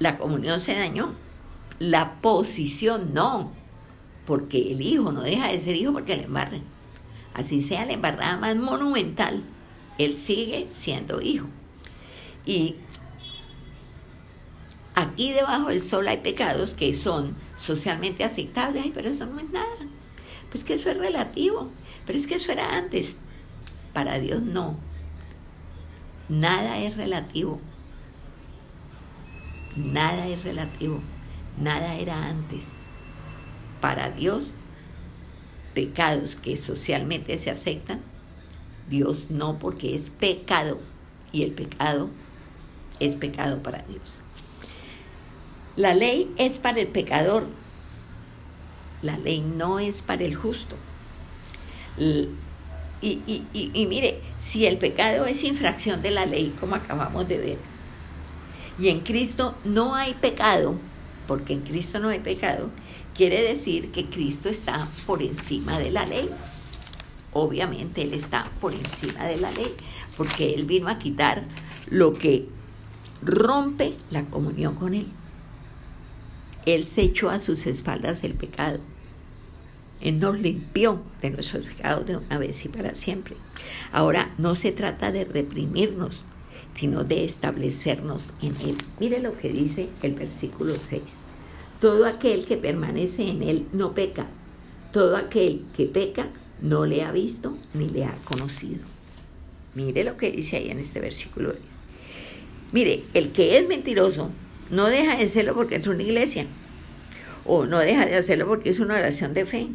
La 0.00 0.18
comunión 0.18 0.58
se 0.58 0.74
dañó, 0.74 1.14
la 1.78 2.14
posición 2.20 3.14
no, 3.14 3.52
porque 4.26 4.72
el 4.72 4.80
hijo 4.80 5.12
no 5.12 5.22
deja 5.22 5.46
de 5.46 5.60
ser 5.60 5.76
hijo 5.76 5.92
porque 5.92 6.16
le 6.16 6.24
embarren. 6.24 6.64
Así 7.34 7.60
sea 7.60 7.86
la 7.86 7.92
embarrada 7.92 8.36
más 8.36 8.56
monumental, 8.56 9.44
él 9.98 10.18
sigue 10.18 10.68
siendo 10.72 11.20
hijo. 11.20 11.46
Y 12.44 12.76
Aquí 14.94 15.32
debajo 15.32 15.68
del 15.68 15.80
sol 15.80 16.06
hay 16.08 16.18
pecados 16.18 16.74
que 16.74 16.94
son 16.94 17.34
socialmente 17.56 18.24
aceptables, 18.24 18.86
pero 18.92 19.08
eso 19.08 19.24
no 19.26 19.40
es 19.40 19.50
nada. 19.50 19.66
Pues 20.50 20.64
que 20.64 20.74
eso 20.74 20.90
es 20.90 20.98
relativo, 20.98 21.70
pero 22.06 22.18
es 22.18 22.26
que 22.26 22.34
eso 22.34 22.52
era 22.52 22.76
antes. 22.76 23.18
Para 23.94 24.18
Dios 24.18 24.42
no. 24.42 24.76
Nada 26.28 26.78
es 26.78 26.96
relativo. 26.96 27.58
Nada 29.76 30.28
es 30.28 30.44
relativo. 30.44 31.00
Nada 31.58 31.94
era 31.94 32.28
antes. 32.28 32.68
Para 33.80 34.10
Dios, 34.10 34.52
pecados 35.72 36.36
que 36.36 36.58
socialmente 36.58 37.38
se 37.38 37.50
aceptan, 37.50 38.02
Dios 38.92 39.30
no, 39.30 39.58
porque 39.58 39.96
es 39.96 40.10
pecado. 40.10 40.78
Y 41.32 41.42
el 41.42 41.52
pecado 41.52 42.10
es 43.00 43.16
pecado 43.16 43.62
para 43.62 43.82
Dios. 43.88 44.18
La 45.74 45.94
ley 45.94 46.30
es 46.36 46.58
para 46.58 46.80
el 46.80 46.88
pecador, 46.88 47.46
la 49.00 49.16
ley 49.16 49.40
no 49.40 49.78
es 49.78 50.02
para 50.02 50.22
el 50.24 50.34
justo. 50.34 50.76
Y, 51.96 52.28
y, 53.00 53.86
mire, 53.88 54.20
si 54.38 54.66
el 54.66 54.76
pecado 54.76 55.24
es 55.24 55.42
infracción 55.42 56.02
de 56.02 56.10
la 56.10 56.26
ley, 56.26 56.54
como 56.60 56.74
acabamos 56.74 57.26
de 57.26 57.38
ver, 57.38 57.58
y 58.78 58.88
en 58.88 59.00
Cristo 59.00 59.54
no 59.64 59.94
hay 59.94 60.12
pecado, 60.12 60.76
porque 61.26 61.54
en 61.54 61.62
Cristo 61.62 61.98
no 62.00 62.10
hay 62.10 62.20
pecado, 62.20 62.68
quiere 63.14 63.42
decir 63.42 63.90
que 63.90 64.06
Cristo 64.06 64.50
está 64.50 64.88
por 65.06 65.22
encima 65.22 65.78
de 65.78 65.90
la 65.90 66.04
ley. 66.04 66.28
Obviamente 67.32 68.02
Él 68.02 68.14
está 68.14 68.44
por 68.60 68.74
encima 68.74 69.24
de 69.24 69.38
la 69.38 69.50
ley, 69.50 69.72
porque 70.16 70.54
Él 70.54 70.64
vino 70.66 70.88
a 70.88 70.98
quitar 70.98 71.44
lo 71.88 72.14
que 72.14 72.46
rompe 73.22 73.94
la 74.10 74.24
comunión 74.26 74.74
con 74.74 74.94
Él. 74.94 75.06
Él 76.66 76.84
se 76.84 77.02
echó 77.02 77.30
a 77.30 77.40
sus 77.40 77.66
espaldas 77.66 78.22
el 78.22 78.34
pecado. 78.34 78.78
Él 80.00 80.18
nos 80.18 80.38
limpió 80.38 81.00
de 81.22 81.30
nuestros 81.30 81.64
pecados 81.64 82.06
de 82.06 82.16
una 82.16 82.38
vez 82.38 82.64
y 82.64 82.68
para 82.68 82.94
siempre. 82.94 83.36
Ahora 83.92 84.34
no 84.36 84.54
se 84.54 84.72
trata 84.72 85.12
de 85.12 85.24
reprimirnos, 85.24 86.24
sino 86.76 87.04
de 87.04 87.24
establecernos 87.24 88.32
en 88.42 88.54
Él. 88.68 88.78
Mire 88.98 89.20
lo 89.20 89.36
que 89.36 89.52
dice 89.52 89.88
el 90.02 90.14
versículo 90.14 90.74
6. 90.76 91.02
Todo 91.80 92.06
aquel 92.06 92.44
que 92.44 92.56
permanece 92.56 93.28
en 93.28 93.42
Él 93.42 93.66
no 93.72 93.92
peca. 93.94 94.26
Todo 94.92 95.16
aquel 95.16 95.64
que 95.76 95.86
peca 95.86 96.28
no 96.62 96.86
le 96.86 97.04
ha 97.04 97.12
visto 97.12 97.58
ni 97.74 97.88
le 97.88 98.04
ha 98.04 98.14
conocido. 98.24 98.80
Mire 99.74 100.04
lo 100.04 100.16
que 100.16 100.30
dice 100.30 100.56
ahí 100.56 100.70
en 100.70 100.78
este 100.78 101.00
versículo. 101.00 101.54
Mire, 102.72 103.04
el 103.14 103.32
que 103.32 103.58
es 103.58 103.68
mentiroso 103.68 104.30
no 104.70 104.86
deja 104.86 105.16
de 105.16 105.24
hacerlo 105.24 105.54
porque 105.54 105.76
es 105.76 105.86
una 105.86 106.02
iglesia. 106.02 106.46
O 107.44 107.66
no 107.66 107.78
deja 107.78 108.06
de 108.06 108.16
hacerlo 108.16 108.46
porque 108.46 108.70
es 108.70 108.80
una 108.80 108.94
oración 108.94 109.34
de 109.34 109.44
fe. 109.44 109.68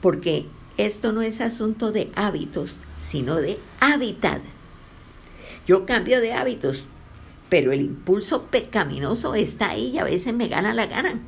Porque 0.00 0.46
esto 0.78 1.12
no 1.12 1.20
es 1.20 1.40
asunto 1.40 1.92
de 1.92 2.10
hábitos, 2.14 2.76
sino 2.96 3.36
de 3.36 3.58
hábitat. 3.80 4.40
Yo 5.66 5.84
cambio 5.84 6.20
de 6.20 6.32
hábitos, 6.32 6.84
pero 7.48 7.72
el 7.72 7.80
impulso 7.80 8.44
pecaminoso 8.44 9.34
está 9.34 9.70
ahí 9.70 9.88
y 9.94 9.98
a 9.98 10.04
veces 10.04 10.32
me 10.32 10.48
gana 10.48 10.72
la 10.72 10.86
gana. 10.86 11.20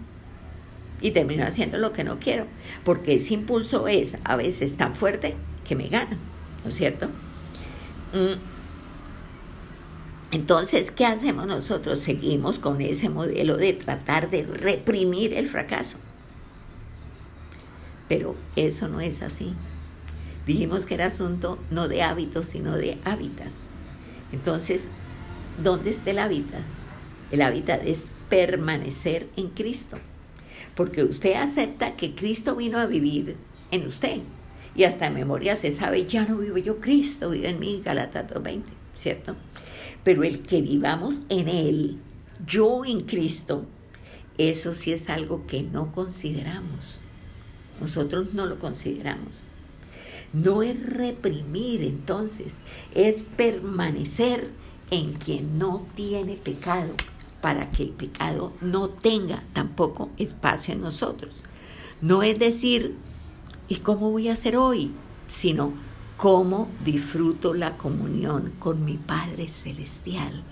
Y 1.03 1.11
termino 1.11 1.45
haciendo 1.45 1.79
lo 1.79 1.93
que 1.93 2.05
no 2.05 2.19
quiero, 2.21 2.47
porque 2.85 3.17
ese 3.17 3.35
impulso 3.35 3.89
es 3.89 4.17
a 4.25 4.37
veces 4.37 4.77
tan 4.77 4.95
fuerte 4.95 5.35
que 5.69 5.77
me 5.77 5.89
gana, 5.89 6.17
¿no 6.65 6.71
es 6.71 6.77
cierto? 6.77 7.09
Mm. 8.15 8.53
Entonces, 10.31 10.91
¿qué 10.91 11.05
hacemos 11.05 11.47
nosotros? 11.47 11.99
Seguimos 11.99 12.59
con 12.59 12.81
ese 12.81 13.11
modelo 13.11 13.59
de 13.59 13.75
tratar 13.75 14.31
de 14.31 14.45
reprimir 14.45 15.35
el 15.35 15.49
fracaso. 15.49 15.99
Pero 18.09 18.35
eso 18.57 18.89
no 18.89 19.01
es 19.01 19.21
así. 19.21 19.55
Dijimos 20.47 20.87
que 20.87 20.95
era 20.95 21.07
asunto 21.07 21.59
no 21.71 21.89
de 21.89 22.03
hábitos, 22.03 22.47
sino 22.47 22.77
de 22.77 22.99
hábitat. 23.05 23.49
Entonces, 24.33 24.87
¿dónde 25.63 25.91
está 25.91 26.11
el 26.11 26.19
hábitat? 26.19 26.63
El 27.31 27.43
hábitat 27.43 27.83
es 27.85 28.07
permanecer 28.31 29.29
en 29.37 29.49
Cristo. 29.49 29.99
Porque 30.75 31.05
usted 31.05 31.35
acepta 31.35 31.97
que 31.97 32.15
Cristo 32.15 32.57
vino 32.57 32.79
a 32.79 32.87
vivir 32.87 33.37
en 33.71 33.87
usted. 33.87 34.21
Y 34.75 34.85
hasta 34.85 35.07
en 35.07 35.15
memoria 35.15 35.55
se 35.57 35.75
sabe, 35.75 36.07
ya 36.07 36.25
no 36.25 36.39
vivo 36.39 36.57
yo, 36.57 36.81
Cristo 36.81 37.31
vive 37.31 37.51
en 37.51 37.59
mí, 37.59 37.83
Galatas 37.85 38.31
2.20, 38.31 38.63
¿cierto? 38.95 39.37
Pero 40.03 40.25
el 40.25 40.41
que 40.41 40.63
vivamos 40.63 41.21
en 41.29 41.49
Él, 41.49 41.99
yo 42.47 42.85
en 42.85 43.03
Cristo, 43.03 43.67
eso 44.39 44.75
sí 44.75 44.93
es 44.93 45.11
algo 45.11 45.47
que 45.47 45.63
no 45.63 45.93
consideramos. 45.93 46.99
Nosotros 47.81 48.33
no 48.33 48.47
lo 48.47 48.59
consideramos. 48.59 49.33
No 50.33 50.63
es 50.63 50.83
reprimir 50.87 51.83
entonces, 51.83 52.57
es 52.95 53.23
permanecer 53.23 54.51
en 54.91 55.13
quien 55.13 55.59
no 55.59 55.87
tiene 55.95 56.37
pecado, 56.37 56.93
para 57.43 57.71
que 57.71 57.83
el 57.83 57.91
pecado 57.91 58.55
no 58.63 58.89
tenga 58.89 59.43
tampoco 59.53 60.11
espacio 60.17 60.73
en 60.73 60.81
nosotros. 60.81 61.35
No 62.01 62.23
es 62.23 62.39
decir, 62.39 62.97
¿y 63.69 63.77
cómo 63.79 64.11
voy 64.11 64.29
a 64.29 64.33
hacer 64.33 64.57
hoy? 64.57 64.93
Sino, 65.29 65.73
¿cómo 66.17 66.69
disfruto 66.85 67.53
la 67.53 67.77
comunión 67.77 68.53
con 68.59 68.85
mi 68.85 68.97
Padre 68.97 69.49
Celestial? 69.49 70.45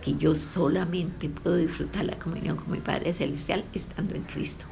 Que 0.00 0.14
yo 0.14 0.36
solamente 0.36 1.28
puedo 1.28 1.56
disfrutar 1.56 2.04
la 2.04 2.18
comunión 2.18 2.56
con 2.56 2.70
mi 2.70 2.78
Padre 2.78 3.12
Celestial 3.12 3.64
estando 3.74 4.14
en 4.14 4.22
Cristo. 4.22 4.64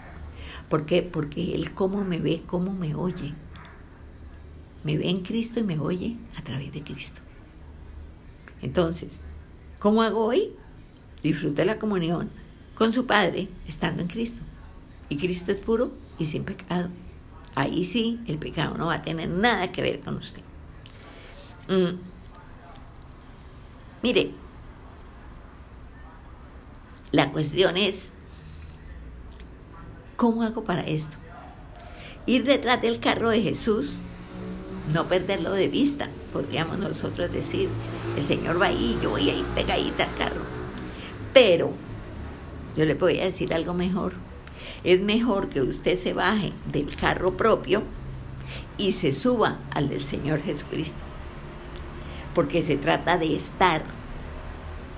¿Por 0.68 0.86
qué? 0.86 1.02
Porque 1.02 1.54
Él 1.54 1.74
cómo 1.74 2.04
me 2.04 2.18
ve, 2.18 2.44
cómo 2.46 2.72
me 2.72 2.94
oye. 2.94 3.34
Me 4.84 4.96
ve 4.96 5.10
en 5.10 5.22
Cristo 5.22 5.58
y 5.58 5.64
me 5.64 5.80
oye 5.80 6.16
a 6.38 6.42
través 6.42 6.72
de 6.72 6.84
Cristo. 6.84 7.22
Entonces, 8.62 9.20
¿cómo 9.80 10.02
hago 10.02 10.24
hoy? 10.24 10.52
Disfrute 11.26 11.64
la 11.64 11.80
comunión 11.80 12.30
con 12.76 12.92
su 12.92 13.04
Padre 13.04 13.48
estando 13.66 14.00
en 14.00 14.06
Cristo. 14.06 14.42
Y 15.08 15.16
Cristo 15.16 15.50
es 15.50 15.58
puro 15.58 15.90
y 16.20 16.26
sin 16.26 16.44
pecado. 16.44 16.88
Ahí 17.56 17.84
sí, 17.84 18.20
el 18.28 18.38
pecado 18.38 18.76
no 18.76 18.86
va 18.86 18.94
a 18.94 19.02
tener 19.02 19.28
nada 19.28 19.72
que 19.72 19.82
ver 19.82 19.98
con 19.98 20.18
usted. 20.18 20.42
Mm. 21.68 21.98
Mire, 24.04 24.30
la 27.10 27.32
cuestión 27.32 27.76
es, 27.76 28.12
¿cómo 30.14 30.44
hago 30.44 30.62
para 30.62 30.82
esto? 30.82 31.16
Ir 32.26 32.44
detrás 32.44 32.80
del 32.80 33.00
carro 33.00 33.30
de 33.30 33.42
Jesús, 33.42 33.94
no 34.92 35.08
perderlo 35.08 35.50
de 35.50 35.66
vista, 35.66 36.08
podríamos 36.32 36.78
nosotros 36.78 37.32
decir, 37.32 37.68
el 38.16 38.22
Señor 38.22 38.62
va 38.62 38.66
ahí, 38.66 38.96
yo 39.02 39.10
voy 39.10 39.28
ahí 39.28 39.44
pegadita 39.56 40.04
al 40.04 40.14
carro. 40.14 40.55
Pero 41.36 41.70
yo 42.78 42.86
le 42.86 42.94
voy 42.94 43.20
a 43.20 43.24
decir 43.24 43.52
algo 43.52 43.74
mejor. 43.74 44.14
Es 44.84 45.02
mejor 45.02 45.50
que 45.50 45.60
usted 45.60 45.98
se 45.98 46.14
baje 46.14 46.54
del 46.72 46.96
carro 46.96 47.36
propio 47.36 47.82
y 48.78 48.92
se 48.92 49.12
suba 49.12 49.58
al 49.74 49.90
del 49.90 50.00
Señor 50.00 50.40
Jesucristo. 50.40 51.02
Porque 52.34 52.62
se 52.62 52.78
trata 52.78 53.18
de 53.18 53.36
estar 53.36 53.82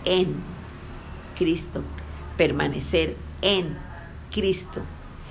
en 0.05 0.37
Cristo, 1.37 1.83
permanecer 2.37 3.17
en 3.43 3.77
Cristo, 4.31 4.83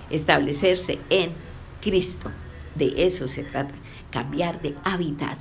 establecerse 0.09 0.99
en 1.09 1.31
Cristo. 1.81 2.31
De 2.75 3.05
eso 3.05 3.29
se 3.29 3.43
trata, 3.43 3.73
cambiar 4.11 4.61
de 4.61 4.75
hábitat. 4.83 5.37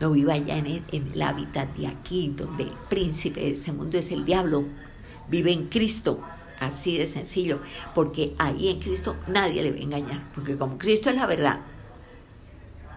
No 0.00 0.10
viva 0.10 0.36
ya 0.36 0.58
en 0.58 0.66
el, 0.92 1.22
hábitat 1.22 1.74
de 1.74 1.86
aquí, 1.86 2.32
donde 2.36 2.64
el 2.64 2.72
príncipe 2.88 3.40
de 3.40 3.50
este 3.52 3.72
mundo 3.72 3.98
es 3.98 4.10
el 4.10 4.24
diablo. 4.24 4.64
Vive 5.28 5.52
en 5.52 5.68
Cristo, 5.68 6.20
así 6.60 6.98
de 6.98 7.06
sencillo, 7.06 7.60
porque 7.94 8.34
ahí 8.38 8.68
en 8.68 8.80
Cristo 8.80 9.16
nadie 9.26 9.62
le 9.62 9.70
va 9.70 9.78
a 9.78 9.80
engañar, 9.80 10.32
porque 10.34 10.56
como 10.56 10.78
Cristo 10.78 11.10
es 11.10 11.16
la 11.16 11.26
verdad, 11.26 11.60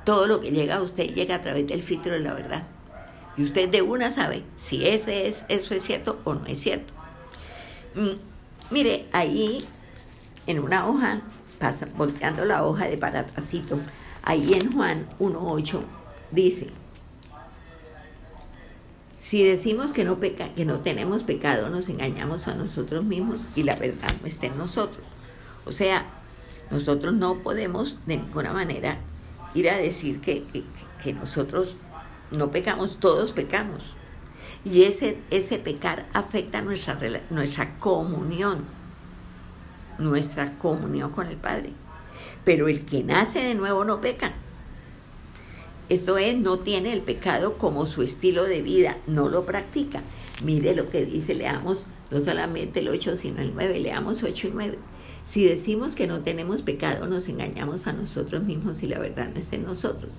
todo 0.04 0.28
lo 0.28 0.40
que 0.40 0.52
llega 0.52 0.76
a 0.76 0.82
usted 0.82 1.14
llega 1.14 1.36
a 1.36 1.42
través 1.42 1.68
del 1.68 1.82
filtro 1.82 2.14
de 2.14 2.20
la 2.20 2.34
verdad. 2.34 2.64
Y 3.38 3.44
usted 3.44 3.70
de 3.70 3.82
una 3.82 4.12
sabe 4.12 4.44
si 4.58 4.86
ese 4.86 5.28
es, 5.28 5.46
eso 5.48 5.74
es 5.74 5.84
cierto 5.84 6.20
o 6.26 6.34
no 6.34 6.46
es 6.46 6.60
cierto. 6.60 6.94
Mm, 7.96 8.18
mire, 8.72 9.06
ahí 9.14 9.64
en 10.46 10.60
una 10.60 10.88
hoja, 10.88 11.22
pasa, 11.60 11.88
volteando 11.96 12.44
la 12.44 12.66
hoja 12.66 12.86
de 12.86 12.98
para 12.98 13.26
ahí 14.24 14.54
en 14.54 14.74
Juan 14.74 15.08
1.8 15.20 15.82
dice, 16.32 16.68
si 19.30 19.44
decimos 19.44 19.94
que 19.94 20.04
no, 20.04 20.20
peca, 20.20 20.56
que 20.56 20.66
no 20.66 20.80
tenemos 20.80 21.22
pecado, 21.22 21.70
nos 21.70 21.88
engañamos 21.88 22.48
a 22.48 22.56
nosotros 22.56 23.06
mismos 23.06 23.42
y 23.56 23.62
la 23.62 23.76
verdad 23.76 24.10
no 24.22 24.28
está 24.28 24.48
en 24.48 24.58
nosotros. 24.58 25.06
O 25.66 25.72
sea, 25.72 26.08
nosotros 26.72 27.14
no 27.14 27.36
podemos 27.44 27.96
de 28.08 28.18
ninguna 28.18 28.54
manera 28.54 28.98
ir 29.54 29.70
a 29.70 29.78
decir 29.78 30.20
que, 30.20 30.46
que, 31.04 31.14
nosotros 31.14 31.76
no 32.32 32.50
pecamos, 32.50 33.00
todos 33.00 33.32
pecamos. 33.32 33.84
Y 34.66 34.86
ese, 34.86 35.20
ese 35.30 35.60
pecar 35.60 36.08
afecta 36.14 36.64
nuestra, 36.64 36.98
nuestra 37.30 37.78
comunión, 37.78 38.66
nuestra 40.00 40.58
comunión 40.58 41.12
con 41.12 41.28
el 41.28 41.38
Padre. 41.38 41.74
Pero 42.46 42.68
el 42.68 42.84
que 42.84 43.04
nace 43.04 43.44
de 43.44 43.54
nuevo 43.54 43.86
no 43.86 44.02
peca. 44.02 44.34
Esto 45.90 46.20
es, 46.20 46.38
no 46.38 46.60
tiene 46.60 46.94
el 46.94 47.02
pecado 47.02 47.58
como 47.58 47.88
su 47.88 48.04
estilo 48.04 48.44
de 48.44 48.62
vida, 48.62 48.98
no 49.08 49.28
lo 49.28 49.46
practica. 49.46 50.04
Mire 50.44 50.76
lo 50.76 50.90
que 50.90 51.06
dice, 51.06 51.34
leamos 51.34 51.80
no 52.12 52.24
solamente 52.24 52.80
el 52.80 52.90
8, 52.90 53.18
sino 53.18 53.42
el 53.42 53.54
9, 53.54 53.80
leamos 53.80 54.22
8 54.22 54.48
y 54.48 54.52
9. 54.54 54.78
Si 55.26 55.46
decimos 55.46 55.96
que 55.96 56.08
no 56.08 56.22
tenemos 56.22 56.62
pecado, 56.62 57.08
nos 57.08 57.28
engañamos 57.28 57.88
a 57.88 57.94
nosotros 57.94 58.44
mismos 58.44 58.82
y 58.84 58.88
la 58.88 59.00
verdad 59.00 59.30
no 59.34 59.40
está 59.40 59.56
en 59.56 59.64
nosotros. 59.64 60.12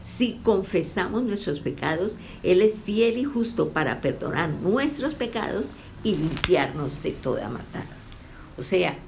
Si 0.00 0.40
confesamos 0.42 1.22
nuestros 1.22 1.60
pecados, 1.60 2.18
Él 2.42 2.60
es 2.60 2.74
fiel 2.74 3.18
y 3.18 3.24
justo 3.24 3.70
para 3.70 4.00
perdonar 4.00 4.50
nuestros 4.50 5.14
pecados 5.14 5.68
y 6.02 6.16
limpiarnos 6.16 7.02
de 7.02 7.12
toda 7.12 7.48
maldad. 7.48 7.84
O 8.58 8.62
sea, 8.62 8.98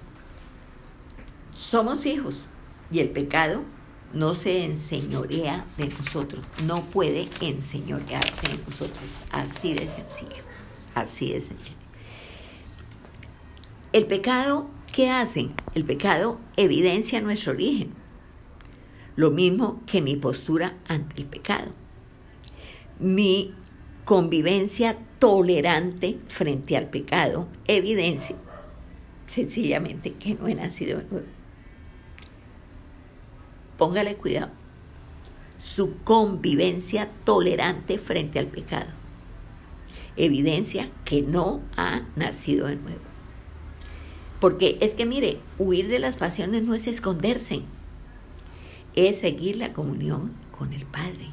somos 1.52 2.06
hijos 2.06 2.44
y 2.90 3.00
el 3.00 3.10
pecado 3.10 3.62
no 4.14 4.34
se 4.34 4.64
enseñorea 4.64 5.66
de 5.76 5.88
nosotros, 5.88 6.44
no 6.64 6.82
puede 6.84 7.28
enseñorearse 7.40 8.48
de 8.48 8.58
nosotros. 8.58 9.04
Así 9.30 9.74
de 9.74 9.88
sencillo, 9.88 10.42
así 10.94 11.32
de 11.32 11.40
sencillo. 11.40 11.76
El 13.92 14.06
pecado, 14.06 14.68
¿qué 14.92 15.10
hace? 15.10 15.50
El 15.74 15.84
pecado 15.84 16.38
evidencia 16.56 17.20
nuestro 17.20 17.52
origen, 17.52 17.92
lo 19.16 19.30
mismo 19.30 19.80
que 19.86 20.00
mi 20.00 20.16
postura 20.16 20.76
ante 20.88 21.20
el 21.20 21.26
pecado. 21.26 21.72
Mi 22.98 23.52
convivencia 24.04 24.96
tolerante 25.18 26.18
frente 26.28 26.76
al 26.76 26.88
pecado 26.88 27.48
evidencia 27.66 28.36
sencillamente 29.26 30.12
que 30.12 30.34
no 30.34 30.46
he 30.48 30.54
nacido 30.54 30.98
de 30.98 31.04
nuevo 31.04 31.33
póngale 33.78 34.16
cuidado, 34.16 34.50
su 35.58 35.96
convivencia 36.04 37.10
tolerante 37.24 37.98
frente 37.98 38.38
al 38.38 38.46
pecado. 38.46 38.90
Evidencia 40.16 40.90
que 41.04 41.22
no 41.22 41.60
ha 41.76 42.02
nacido 42.16 42.66
de 42.66 42.76
nuevo. 42.76 43.00
Porque 44.40 44.78
es 44.80 44.94
que 44.94 45.06
mire, 45.06 45.38
huir 45.58 45.88
de 45.88 45.98
las 45.98 46.18
pasiones 46.18 46.62
no 46.62 46.74
es 46.74 46.86
esconderse, 46.86 47.62
es 48.94 49.18
seguir 49.18 49.56
la 49.56 49.72
comunión 49.72 50.32
con 50.50 50.72
el 50.72 50.84
Padre. 50.84 51.30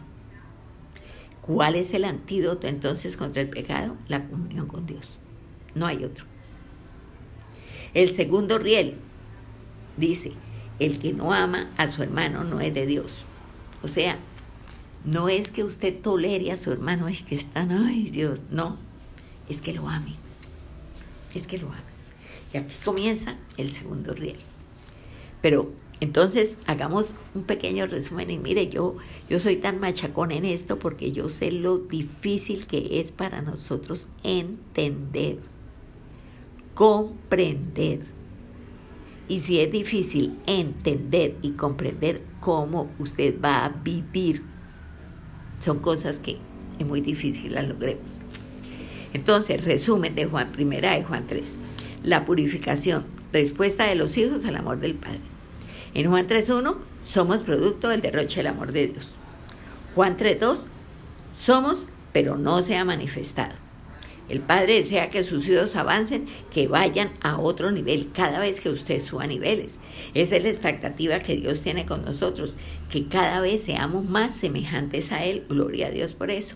¿Cuál 1.42 1.76
es 1.76 1.94
el 1.94 2.06
antídoto 2.06 2.68
entonces 2.68 3.18
contra 3.18 3.42
el 3.42 3.50
pecado? 3.50 3.96
La 4.08 4.28
comunión 4.28 4.68
con 4.68 4.86
Dios. 4.86 5.18
No 5.76 5.86
hay 5.88 6.04
otro. 6.04 6.26
El 7.94 8.12
segundo 8.12 8.58
riel 8.58 8.96
dice, 9.98 10.32
el 10.82 10.98
que 10.98 11.14
no 11.14 11.32
ama 11.32 11.70
a 11.78 11.88
su 11.88 12.02
hermano 12.02 12.44
no 12.44 12.60
es 12.60 12.74
de 12.74 12.88
Dios. 12.88 13.22
O 13.84 13.88
sea, 13.88 14.18
no 15.06 15.30
es 15.30 15.50
que 15.52 15.64
usted 15.64 15.96
tolere 16.02 16.52
a 16.52 16.58
su 16.58 16.72
hermano, 16.72 17.08
es 17.08 17.22
que 17.22 17.36
están, 17.36 17.72
ay 17.72 18.10
Dios, 18.10 18.40
no, 18.50 18.78
es 19.48 19.62
que 19.62 19.74
lo 19.74 19.88
ame, 19.88 20.16
es 21.36 21.46
que 21.46 21.60
lo 21.60 21.68
ame. 21.68 21.92
Y 22.52 22.58
aquí 22.58 22.76
comienza 22.84 23.36
el 23.58 23.70
segundo 23.70 24.14
riel. 24.14 24.40
Pero 25.42 25.72
Entonces, 26.02 26.58
hagamos 26.66 27.14
un 27.36 27.44
pequeño 27.44 27.86
resumen 27.86 28.32
y 28.32 28.40
mire, 28.40 28.68
yo, 28.70 28.96
yo 29.30 29.40
soy 29.40 29.58
tan 29.58 29.80
machacón 29.80 30.32
en 30.32 30.46
esto 30.46 30.80
porque 30.80 31.12
yo 31.12 31.30
sé 31.30 31.52
lo 31.52 31.78
difícil 31.78 32.66
que 32.66 33.00
es 33.00 33.12
para 33.12 33.44
nosotros 33.44 34.08
entender, 34.24 35.38
comprender. 36.74 38.00
Y 39.32 39.40
si 39.40 39.62
es 39.62 39.72
difícil 39.72 40.38
entender 40.46 41.38
y 41.42 41.52
comprender 41.52 42.22
cómo 42.42 42.92
usted 43.00 43.34
va 43.40 43.64
a 43.64 43.70
vivir, 43.70 44.42
son 45.62 45.80
cosas 45.80 46.20
que 46.20 46.38
es 46.78 46.86
muy 46.86 47.00
difícil 47.00 47.54
las 47.54 47.66
logremos. 47.66 48.20
Entonces, 49.14 49.64
resumen 49.64 50.16
de 50.16 50.26
Juan 50.26 50.52
primera 50.52 50.98
de 50.98 51.06
Juan 51.06 51.28
3. 51.28 51.60
La 52.04 52.26
purificación, 52.26 53.06
respuesta 53.32 53.86
de 53.86 53.96
los 53.96 54.18
hijos 54.18 54.44
al 54.44 54.58
amor 54.58 54.82
del 54.82 54.96
Padre. 54.96 55.22
En 55.94 56.10
Juan 56.10 56.28
3.1 56.28 56.76
somos 57.02 57.38
producto 57.38 57.88
del 57.88 58.02
derroche 58.02 58.36
del 58.36 58.48
amor 58.48 58.74
de 58.74 58.88
Dios. 58.88 59.08
Juan 59.96 60.18
3.2 60.18 60.58
somos, 61.36 61.86
pero 62.12 62.38
no 62.38 62.64
se 62.64 62.76
ha 62.76 62.84
manifestado. 62.84 63.61
El 64.32 64.40
Padre 64.40 64.76
desea 64.76 65.10
que 65.10 65.26
sus 65.26 65.46
hijos 65.50 65.76
avancen, 65.76 66.26
que 66.54 66.70
vayan 66.70 67.12
a 67.22 67.38
otro 67.38 67.70
nivel 67.70 68.12
cada 68.14 68.40
vez 68.40 68.62
que 68.62 68.70
usted 68.70 69.02
suba 69.02 69.28
niveles. 69.28 69.80
Esa 70.14 70.38
es 70.38 70.44
la 70.44 70.50
expectativa 70.50 71.20
que 71.20 71.36
Dios 71.36 71.60
tiene 71.60 71.86
con 71.86 72.06
nosotros, 72.06 72.54
que 72.90 73.08
cada 73.08 73.42
vez 73.42 73.64
seamos 73.64 74.06
más 74.06 74.34
semejantes 74.34 75.12
a 75.12 75.26
Él. 75.26 75.44
Gloria 75.50 75.88
a 75.88 75.92
Dios 75.92 76.14
por 76.14 76.32
eso. 76.32 76.56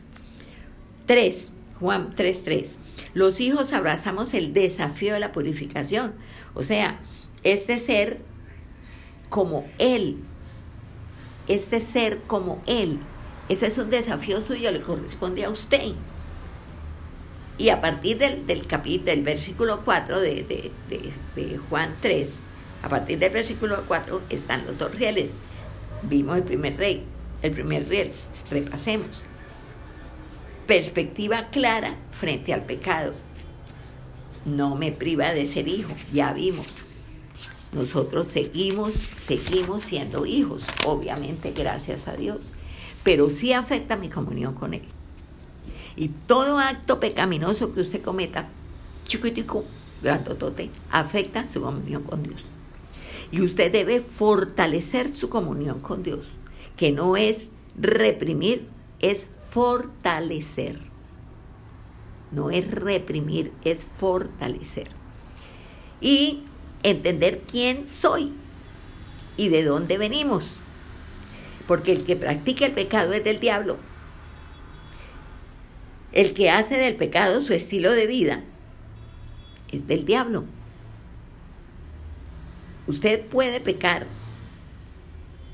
3. 1.05 1.51
Juan 1.81 2.15
3.3. 2.15 2.75
Los 3.13 3.41
hijos 3.41 3.73
abrazamos 3.73 4.33
el 4.33 4.53
desafío 4.53 5.13
de 5.13 5.19
la 5.19 5.33
purificación. 5.33 6.13
O 6.53 6.63
sea, 6.63 7.01
este 7.43 7.77
ser 7.77 8.21
como 9.27 9.67
Él, 9.79 10.15
este 11.49 11.81
ser 11.81 12.19
como 12.25 12.61
Él. 12.67 12.99
Ese 13.49 13.67
es 13.67 13.77
un 13.77 13.89
desafío 13.89 14.39
suyo, 14.39 14.71
le 14.71 14.81
corresponde 14.81 15.43
a 15.43 15.49
usted. 15.49 15.91
Y 17.57 17.69
a 17.69 17.79
partir 17.79 18.17
del, 18.17 18.45
del 18.45 18.67
capítulo, 18.67 19.11
del 19.11 19.23
versículo 19.23 19.81
4 19.85 20.19
de, 20.19 20.71
de, 21.35 21.57
Juan 21.69 21.95
3, 22.01 22.35
a 22.83 22.89
partir 22.89 23.17
del 23.17 23.31
versículo 23.31 23.83
4 23.87 24.21
están 24.29 24.65
los 24.65 24.77
dos 24.77 24.93
rieles. 24.93 25.31
Vimos 26.03 26.35
el 26.35 26.43
primer 26.43 26.75
rey, 26.77 27.03
el 27.41 27.51
primer 27.51 27.87
riel, 27.87 28.11
repasemos. 28.51 29.23
Perspectiva 30.67 31.47
clara 31.49 31.95
frente 32.11 32.53
al 32.53 32.65
pecado. 32.65 33.13
No 34.43 34.75
me 34.75 34.91
priva 34.91 35.31
de 35.31 35.45
ser 35.45 35.67
hijo, 35.67 35.93
ya 36.11 36.33
vimos. 36.33 36.67
Nosotros 37.71 38.27
seguimos, 38.27 38.93
seguimos 39.13 39.83
siendo 39.83 40.25
hijos, 40.25 40.63
obviamente 40.85 41.51
gracias 41.51 42.07
a 42.07 42.15
Dios, 42.15 42.53
pero 43.03 43.29
sí 43.29 43.53
afecta 43.53 43.95
mi 43.95 44.09
comunión 44.09 44.53
con 44.53 44.73
Él. 44.73 44.83
Y 45.95 46.09
todo 46.09 46.59
acto 46.59 46.99
pecaminoso 46.99 47.71
que 47.71 47.81
usted 47.81 48.01
cometa, 48.01 48.49
chiquitico, 49.05 49.63
grandotote, 50.01 50.69
afecta 50.91 51.47
su 51.47 51.61
comunión 51.61 52.03
con 52.03 52.23
Dios. 52.23 52.43
Y 53.31 53.41
usted 53.41 53.71
debe 53.71 54.01
fortalecer 54.01 55.13
su 55.13 55.29
comunión 55.29 55.79
con 55.79 56.03
Dios, 56.03 56.27
que 56.77 56.91
no 56.91 57.15
es 57.15 57.47
reprimir, 57.79 58.67
es 58.99 59.27
fortalecer. 59.49 60.79
No 62.31 62.51
es 62.51 62.69
reprimir, 62.69 63.53
es 63.63 63.85
fortalecer. 63.85 64.89
Y 66.01 66.43
entender 66.83 67.43
quién 67.49 67.87
soy 67.87 68.33
y 69.37 69.49
de 69.49 69.63
dónde 69.63 69.97
venimos. 69.97 70.57
Porque 71.67 71.93
el 71.93 72.03
que 72.03 72.15
practica 72.15 72.65
el 72.65 72.73
pecado 72.73 73.13
es 73.13 73.23
del 73.23 73.39
diablo. 73.39 73.77
El 76.15 76.33
que 76.33 76.49
hace 76.49 76.77
del 76.77 76.95
pecado 76.95 77.41
su 77.41 77.51
estilo 77.51 77.91
de 77.91 78.07
vida 78.07 78.41
es 79.69 79.85
del 79.85 80.05
diablo. 80.05 80.45
Usted 82.87 83.25
puede 83.25 83.59
pecar, 83.59 84.07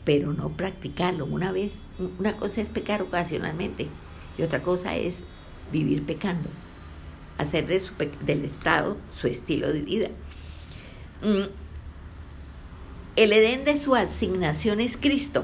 pero 0.06 0.34
no 0.34 0.50
practicarlo. 0.50 1.26
Una 1.26 1.52
vez, 1.52 1.82
una 2.20 2.38
cosa 2.38 2.62
es 2.62 2.70
pecar 2.70 3.02
ocasionalmente 3.02 3.88
y 4.38 4.44
otra 4.44 4.62
cosa 4.62 4.96
es 4.96 5.24
vivir 5.72 6.06
pecando, 6.06 6.50
hacer 7.40 7.66
de 7.66 7.82
del 8.24 8.46
Estado 8.46 8.98
su 9.20 9.26
estilo 9.26 9.74
de 9.74 9.82
vida. 9.82 10.10
Mm. 11.24 11.50
El 13.16 13.34
Edén 13.34 13.66
de 13.66 13.78
su 13.78 13.96
asignación 13.96 14.80
es 14.80 14.96
Cristo. 14.96 15.44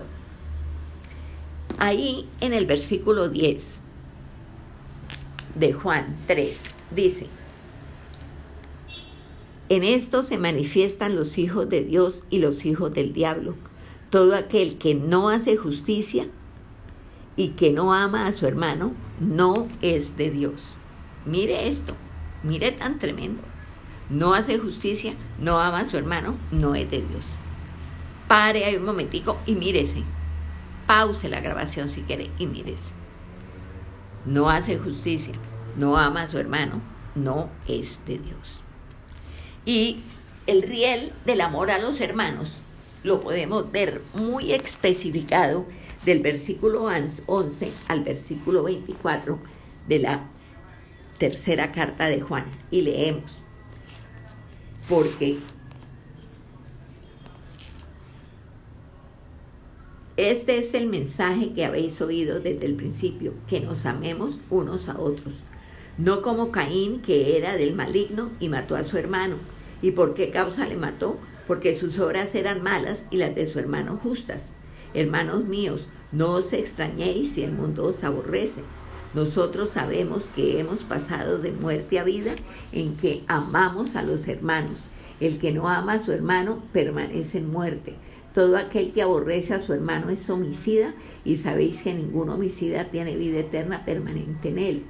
Ahí 1.79 2.29
en 2.39 2.53
el 2.53 2.67
versículo 2.67 3.29
10 3.29 3.86
de 5.59 5.73
Juan 5.73 6.17
3 6.27 6.63
dice, 6.95 7.27
en 9.69 9.83
esto 9.83 10.23
se 10.23 10.37
manifiestan 10.37 11.15
los 11.15 11.37
hijos 11.37 11.67
de 11.69 11.83
Dios 11.83 12.23
y 12.29 12.39
los 12.39 12.65
hijos 12.65 12.93
del 12.93 13.11
diablo. 13.11 13.55
Todo 14.09 14.35
aquel 14.35 14.77
que 14.77 14.95
no 14.95 15.29
hace 15.29 15.57
justicia 15.57 16.27
y 17.35 17.49
que 17.49 17.73
no 17.73 17.93
ama 17.93 18.27
a 18.27 18.33
su 18.33 18.47
hermano 18.47 18.93
no 19.19 19.67
es 19.81 20.15
de 20.15 20.31
Dios. 20.31 20.73
Mire 21.25 21.67
esto, 21.67 21.95
mire 22.43 22.71
tan 22.71 22.99
tremendo 22.99 23.43
no 24.09 24.33
hace 24.33 24.57
justicia, 24.57 25.15
no 25.39 25.59
ama 25.59 25.79
a 25.79 25.87
su 25.87 25.97
hermano, 25.97 26.35
no 26.51 26.75
es 26.75 26.89
de 26.89 26.97
Dios. 26.99 27.25
Pare 28.27 28.65
ahí 28.65 28.75
un 28.75 28.85
momentico 28.85 29.37
y 29.45 29.55
mírese. 29.55 30.03
Pause 30.85 31.27
la 31.29 31.41
grabación 31.41 31.89
si 31.89 32.01
quiere 32.01 32.31
y 32.39 32.47
mírese. 32.47 32.91
No 34.25 34.49
hace 34.49 34.77
justicia, 34.77 35.33
no 35.77 35.97
ama 35.97 36.23
a 36.23 36.27
su 36.27 36.37
hermano, 36.37 36.81
no 37.15 37.49
es 37.67 37.99
de 38.05 38.17
Dios. 38.17 38.61
Y 39.65 39.99
el 40.45 40.63
riel 40.63 41.13
del 41.25 41.41
amor 41.41 41.71
a 41.71 41.79
los 41.79 42.01
hermanos 42.01 42.57
lo 43.03 43.19
podemos 43.21 43.71
ver 43.71 44.01
muy 44.13 44.51
especificado 44.51 45.65
del 46.05 46.21
versículo 46.21 46.89
11 47.25 47.71
al 47.87 48.03
versículo 48.03 48.63
24 48.63 49.39
de 49.87 49.99
la 49.99 50.27
tercera 51.17 51.71
carta 51.71 52.05
de 52.05 52.21
Juan. 52.21 52.45
Y 52.71 52.81
leemos 52.81 53.31
porque 54.87 55.37
este 60.15 60.57
es 60.57 60.73
el 60.73 60.87
mensaje 60.87 61.53
que 61.53 61.65
habéis 61.65 61.99
oído 62.01 62.39
desde 62.39 62.65
el 62.65 62.75
principio, 62.75 63.33
que 63.47 63.59
nos 63.59 63.85
amemos 63.85 64.39
unos 64.49 64.87
a 64.89 64.99
otros, 64.99 65.33
no 65.97 66.21
como 66.21 66.51
Caín, 66.51 67.01
que 67.01 67.37
era 67.37 67.55
del 67.55 67.73
maligno 67.73 68.29
y 68.39 68.49
mató 68.49 68.75
a 68.75 68.83
su 68.83 68.97
hermano. 68.97 69.37
¿Y 69.81 69.91
por 69.91 70.13
qué 70.13 70.29
causa 70.29 70.67
le 70.67 70.75
mató? 70.75 71.17
Porque 71.47 71.73
sus 71.73 71.97
obras 71.99 72.35
eran 72.35 72.61
malas 72.61 73.07
y 73.09 73.17
las 73.17 73.33
de 73.33 73.47
su 73.47 73.57
hermano 73.57 73.99
justas. 74.01 74.51
Hermanos 74.93 75.45
míos, 75.45 75.87
no 76.11 76.31
os 76.31 76.53
extrañéis 76.53 77.31
si 77.33 77.43
el 77.43 77.51
mundo 77.51 77.85
os 77.85 78.03
aborrece. 78.03 78.61
Nosotros 79.13 79.71
sabemos 79.71 80.25
que 80.35 80.59
hemos 80.59 80.83
pasado 80.83 81.39
de 81.39 81.51
muerte 81.51 81.99
a 81.99 82.03
vida 82.03 82.33
en 82.71 82.95
que 82.95 83.23
amamos 83.27 83.95
a 83.95 84.03
los 84.03 84.27
hermanos. 84.27 84.83
El 85.19 85.39
que 85.39 85.51
no 85.51 85.67
ama 85.67 85.93
a 85.93 86.01
su 86.01 86.11
hermano 86.11 86.63
permanece 86.73 87.39
en 87.39 87.51
muerte. 87.51 87.95
Todo 88.35 88.57
aquel 88.57 88.91
que 88.91 89.01
aborrece 89.01 89.55
a 89.55 89.61
su 89.61 89.73
hermano 89.73 90.09
es 90.09 90.29
homicida 90.29 90.93
y 91.25 91.37
sabéis 91.37 91.81
que 91.81 91.93
ningún 91.93 92.29
homicida 92.29 92.85
tiene 92.91 93.15
vida 93.15 93.39
eterna 93.39 93.83
permanente 93.83 94.49
en 94.49 94.59
él. 94.59 94.83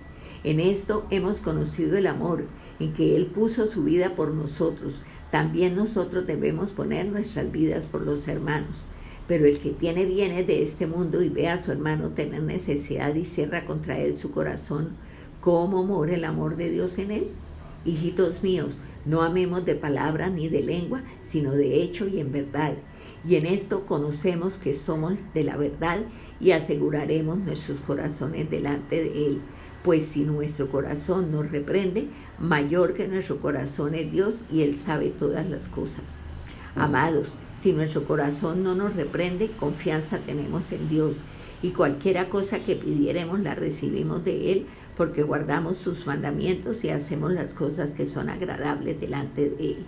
En 0.44 0.60
esto 0.60 1.06
hemos 1.10 1.40
conocido 1.40 1.98
el 1.98 2.08
amor, 2.08 2.46
en 2.80 2.94
que 2.94 3.16
Él 3.16 3.26
puso 3.26 3.68
su 3.68 3.84
vida 3.84 4.16
por 4.16 4.34
nosotros. 4.34 5.02
También 5.32 5.76
nosotros 5.76 6.28
debemos 6.28 6.72
poner 6.72 7.08
nuestras 7.08 7.52
vidas 7.52 7.86
por 7.86 8.02
los 8.02 8.28
hermanos. 8.28 8.78
Pero 9.28 9.46
el 9.46 9.60
que 9.60 9.72
tiene 9.72 10.06
bienes 10.06 10.48
de 10.48 10.64
este 10.64 10.88
mundo 10.88 11.22
y 11.22 11.30
ve 11.30 11.50
a 11.50 11.62
su 11.62 11.72
hermano 11.72 12.10
tener 12.10 12.44
necesidad 12.44 13.14
y 13.16 13.26
cierra 13.26 13.66
contra 13.66 14.00
él 14.00 14.14
su 14.14 14.32
corazón, 14.32 14.92
¿cómo 15.42 15.84
mora 15.84 16.16
el 16.16 16.24
amor 16.24 16.56
de 16.56 16.70
Dios 16.70 16.98
en 16.98 17.12
él? 17.12 17.28
Hijitos 17.84 18.42
míos, 18.42 18.76
no 19.06 19.22
amemos 19.22 19.66
de 19.66 19.76
palabra 19.76 20.30
ni 20.30 20.48
de 20.48 20.62
lengua, 20.62 21.02
sino 21.24 21.52
de 21.52 21.82
hecho 21.82 22.08
y 22.08 22.20
en 22.20 22.32
verdad. 22.32 22.74
Y 23.28 23.36
en 23.36 23.46
esto 23.46 23.86
conocemos 23.86 24.58
que 24.58 24.74
somos 24.74 25.16
de 25.34 25.44
la 25.44 25.58
verdad 25.58 26.00
y 26.40 26.52
aseguraremos 26.52 27.40
nuestros 27.40 27.80
corazones 27.82 28.50
delante 28.50 29.04
de 29.04 29.28
Él. 29.28 29.42
Pues 29.84 30.08
si 30.08 30.22
nuestro 30.22 30.70
corazón 30.70 31.32
nos 31.32 31.52
reprende, 31.52 32.08
mayor 32.40 32.94
que 32.94 33.08
nuestro 33.08 33.40
corazón 33.40 33.96
es 33.96 34.12
Dios 34.12 34.46
y 34.52 34.62
Él 34.62 34.76
sabe 34.76 35.10
todas 35.10 35.50
las 35.50 35.68
cosas. 35.70 36.22
Amados, 36.76 37.34
si 37.62 37.72
nuestro 37.74 38.04
corazón 38.04 38.64
no 38.64 38.76
nos 38.76 38.96
reprende, 38.96 39.50
confianza 39.60 40.20
tenemos 40.20 40.72
en 40.72 40.90
Dios 40.90 41.18
y 41.62 41.72
cualquiera 41.72 42.30
cosa 42.30 42.60
que 42.60 42.76
pidiéremos 42.76 43.40
la 43.40 43.56
recibimos 43.56 44.24
de 44.24 44.52
Él 44.52 44.68
porque 44.96 45.24
guardamos 45.24 45.78
sus 45.78 46.06
mandamientos 46.06 46.84
y 46.84 46.90
hacemos 46.90 47.32
las 47.32 47.54
cosas 47.54 47.94
que 47.94 48.08
son 48.08 48.30
agradables 48.30 49.00
delante 49.00 49.50
de 49.50 49.72
Él. 49.72 49.86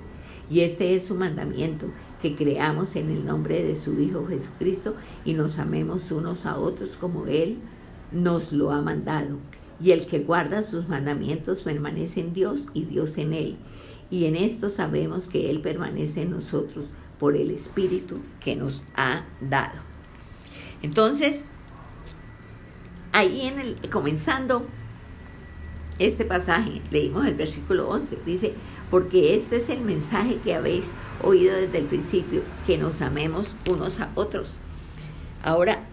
Y 0.50 0.62
este 0.62 0.96
es 0.96 1.06
su 1.06 1.16
mandamiento, 1.16 1.88
que 2.22 2.36
creamos 2.36 2.96
en 2.96 3.10
el 3.10 3.26
nombre 3.26 3.64
de 3.64 3.78
su 3.78 4.00
Hijo 4.00 4.26
Jesucristo 4.28 4.96
y 5.26 5.34
nos 5.34 5.60
amemos 5.60 6.12
unos 6.12 6.46
a 6.46 6.58
otros 6.58 6.96
como 7.00 7.28
Él 7.28 7.60
nos 8.12 8.52
lo 8.52 8.72
ha 8.72 8.82
mandado. 8.82 9.38
Y 9.82 9.92
el 9.92 10.06
que 10.06 10.20
guarda 10.20 10.64
sus 10.64 10.88
mandamientos 10.88 11.62
permanece 11.62 12.20
en 12.22 12.34
Dios 12.34 12.68
y 12.74 12.86
Dios 12.86 13.18
en 13.18 13.34
Él. 13.34 13.58
Y 14.12 14.26
en 14.26 14.36
esto 14.36 14.70
sabemos 14.70 15.28
que 15.28 15.50
Él 15.50 15.62
permanece 15.62 16.24
en 16.24 16.32
nosotros 16.32 16.86
por 17.20 17.36
el 17.36 17.52
Espíritu 17.52 18.20
que 18.40 18.56
nos 18.56 18.84
ha 18.96 19.24
dado. 19.42 19.80
Entonces, 20.82 21.44
ahí 23.12 23.48
en 23.48 23.60
el, 23.60 23.90
comenzando 23.90 24.66
este 26.00 26.24
pasaje, 26.24 26.82
leímos 26.92 27.26
el 27.26 27.36
versículo 27.36 27.90
11, 27.90 28.18
dice, 28.26 28.54
porque 28.90 29.36
este 29.36 29.58
es 29.58 29.70
el 29.70 29.82
mensaje 29.82 30.40
que 30.44 30.56
habéis 30.56 30.86
oído 31.22 31.56
desde 31.56 31.78
el 31.78 31.86
principio, 31.86 32.42
que 32.66 32.78
nos 32.78 33.02
amemos 33.02 33.56
unos 33.70 34.00
a 34.00 34.10
otros. 34.16 34.56
Ahora, 35.44 35.84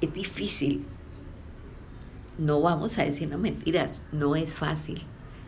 es 0.00 0.12
difícil, 0.12 0.84
no 2.38 2.60
vamos 2.60 2.98
a 2.98 3.04
decirnos 3.04 3.40
mentiras, 3.40 4.02
no 4.12 4.36
es 4.36 4.54
fácil, 4.54 5.02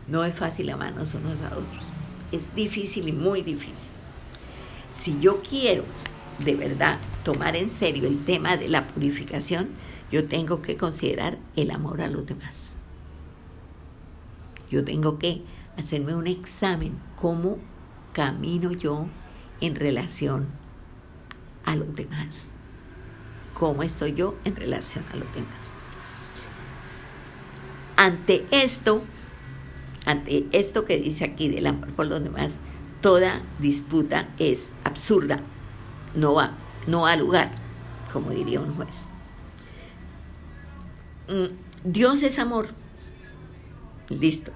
no 0.07 0.23
es 0.23 0.35
fácil 0.35 0.69
amarnos 0.69 1.13
unos 1.13 1.41
a 1.41 1.47
otros, 1.47 1.85
es 2.31 2.53
difícil 2.55 3.07
y 3.07 3.11
muy 3.11 3.41
difícil. 3.41 3.89
Si 4.91 5.19
yo 5.19 5.41
quiero 5.41 5.83
de 6.39 6.55
verdad 6.55 6.99
tomar 7.23 7.55
en 7.55 7.69
serio 7.69 8.07
el 8.07 8.23
tema 8.25 8.57
de 8.57 8.67
la 8.67 8.87
purificación, 8.87 9.69
yo 10.11 10.27
tengo 10.27 10.61
que 10.61 10.77
considerar 10.77 11.37
el 11.55 11.71
amor 11.71 12.01
a 12.01 12.07
los 12.07 12.25
demás. 12.25 12.77
Yo 14.69 14.83
tengo 14.83 15.17
que 15.19 15.43
hacerme 15.77 16.15
un 16.15 16.27
examen, 16.27 16.97
cómo 17.15 17.57
camino 18.13 18.71
yo 18.71 19.07
en 19.61 19.75
relación 19.75 20.47
a 21.65 21.75
los 21.75 21.95
demás. 21.95 22.51
¿Cómo 23.53 23.83
estoy 23.83 24.13
yo 24.13 24.35
en 24.43 24.55
relación 24.55 25.05
a 25.11 25.15
los 25.15 25.33
demás? 25.33 25.73
Ante 27.97 28.45
esto, 28.51 29.03
ante 30.05 30.45
esto 30.51 30.85
que 30.85 30.97
dice 30.97 31.23
aquí 31.23 31.49
del 31.49 31.67
amor 31.67 31.93
por 31.93 32.07
los 32.07 32.23
demás, 32.23 32.59
toda 33.01 33.41
disputa 33.59 34.29
es 34.39 34.71
absurda, 34.83 35.41
no 36.13 36.33
va, 36.33 36.57
no 36.87 37.01
va 37.01 37.13
a 37.13 37.17
lugar, 37.17 37.51
como 38.11 38.31
diría 38.31 38.59
un 38.59 38.75
juez. 38.75 39.09
Mm, 41.27 41.47
Dios 41.83 42.23
es 42.23 42.39
amor. 42.39 42.69
Listo. 44.09 44.51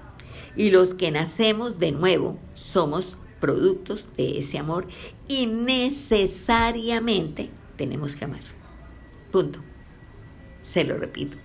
Y 0.55 0.71
los 0.71 0.93
que 0.93 1.11
nacemos 1.11 1.79
de 1.79 1.91
nuevo 1.91 2.39
somos 2.53 3.17
productos 3.39 4.07
de 4.17 4.39
ese 4.39 4.57
amor 4.57 4.87
y 5.27 5.47
necesariamente 5.47 7.49
tenemos 7.77 8.15
que 8.15 8.25
amar. 8.25 8.41
Punto. 9.31 9.59
Se 10.61 10.83
lo 10.83 10.97
repito. 10.97 11.37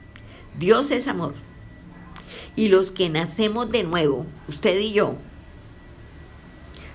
Dios 0.59 0.90
es 0.90 1.07
amor. 1.07 1.35
Y 2.56 2.68
los 2.68 2.92
que 2.92 3.08
nacemos 3.08 3.70
de 3.70 3.82
nuevo, 3.82 4.26
usted 4.48 4.78
y 4.78 4.92
yo, 4.92 5.16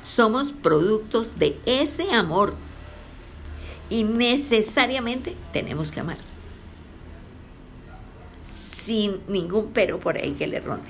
somos 0.02 0.54
productos 0.54 1.38
de 1.38 1.60
ese 1.66 2.12
amor 2.12 2.56
y 3.90 4.04
necesariamente 4.04 5.36
tenemos 5.52 5.92
que 5.92 6.00
amar. 6.00 6.18
Sin 8.44 9.20
ningún 9.28 9.72
pero 9.74 10.00
por 10.00 10.18
ahí 10.18 10.32
que 10.32 10.48
le 10.48 10.60
ronde. 10.60 10.90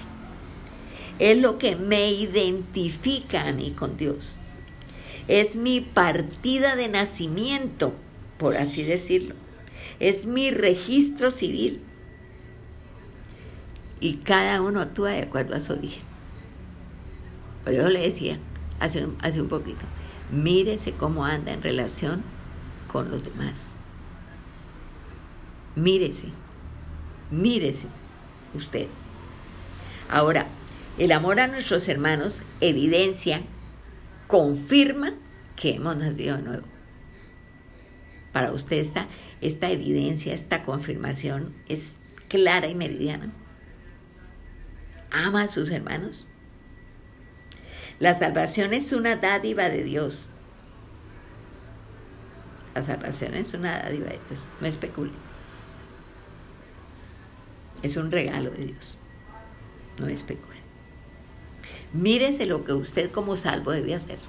Es 1.17 1.38
lo 1.38 1.58
que 1.58 1.75
me 1.75 2.12
identifica 2.12 3.47
a 3.47 3.51
mí 3.51 3.71
con 3.71 3.97
Dios. 3.97 4.36
Es 5.27 5.55
mi 5.55 5.82
partida 5.82 6.75
de 6.75 6.88
nacimiento, 6.88 7.93
por 8.38 8.58
así 8.58 8.84
decirlo. 8.84 9.36
Es 9.99 10.25
mi 10.25 10.49
registro 10.49 11.32
civil. 11.32 11.82
Y 13.99 14.15
cada 14.15 14.62
uno 14.62 14.81
actúa 14.81 15.12
de 15.12 15.23
acuerdo 15.23 15.55
a 15.55 15.59
su 15.59 15.73
origen. 15.73 16.03
Por 17.63 17.73
eso 17.73 17.89
le 17.89 18.01
decía 18.01 18.39
hace, 18.79 19.05
hace 19.21 19.41
un 19.41 19.47
poquito, 19.47 19.85
mírese 20.31 20.93
cómo 20.93 21.25
anda 21.25 21.51
en 21.51 21.62
relación 21.62 22.23
con 22.88 23.12
los 23.12 23.23
demás. 23.23 23.71
Mírese, 25.75 26.29
mírese 27.31 27.88
usted. 28.53 28.88
Ahora, 30.09 30.47
el 30.97 31.12
amor 31.12 31.39
a 31.39 31.47
nuestros 31.47 31.88
hermanos 31.88 32.43
evidencia, 32.59 33.41
confirma 34.27 35.13
que 35.55 35.75
hemos 35.75 35.95
nacido 35.97 36.38
de 36.38 36.43
nuevo. 36.43 36.65
Para 38.33 38.51
usted 38.51 38.77
esta, 38.77 39.07
esta 39.41 39.69
evidencia, 39.71 40.33
esta 40.33 40.63
confirmación 40.63 41.53
es 41.67 41.95
clara 42.27 42.67
y 42.67 42.75
meridiana. 42.75 43.31
¿Ama 45.12 45.43
a 45.43 45.48
sus 45.48 45.69
hermanos? 45.72 46.26
La 48.00 48.15
salvación 48.15 48.74
es 48.74 48.93
una 48.93 49.15
dádiva 49.15 49.69
de 49.69 49.84
Dios. 49.84 50.26
La 52.76 52.84
salvación 52.84 53.34
es 53.34 53.54
una 53.54 53.80
dádiva 53.80 54.08
de 54.08 54.19
Dios, 54.30 54.43
no 54.62 54.67
especule. 54.67 55.12
Es 57.82 57.98
un 57.98 58.12
regalo 58.12 58.52
de 58.52 58.67
Dios, 58.67 58.95
no 59.98 60.08
especule. 60.08 60.60
Mírese 61.91 62.45
lo 62.45 62.63
que 62.63 62.74
usted 62.74 63.12
como 63.12 63.36
salvo 63.36 63.72
debe 63.72 63.95
hacer. 63.95 64.19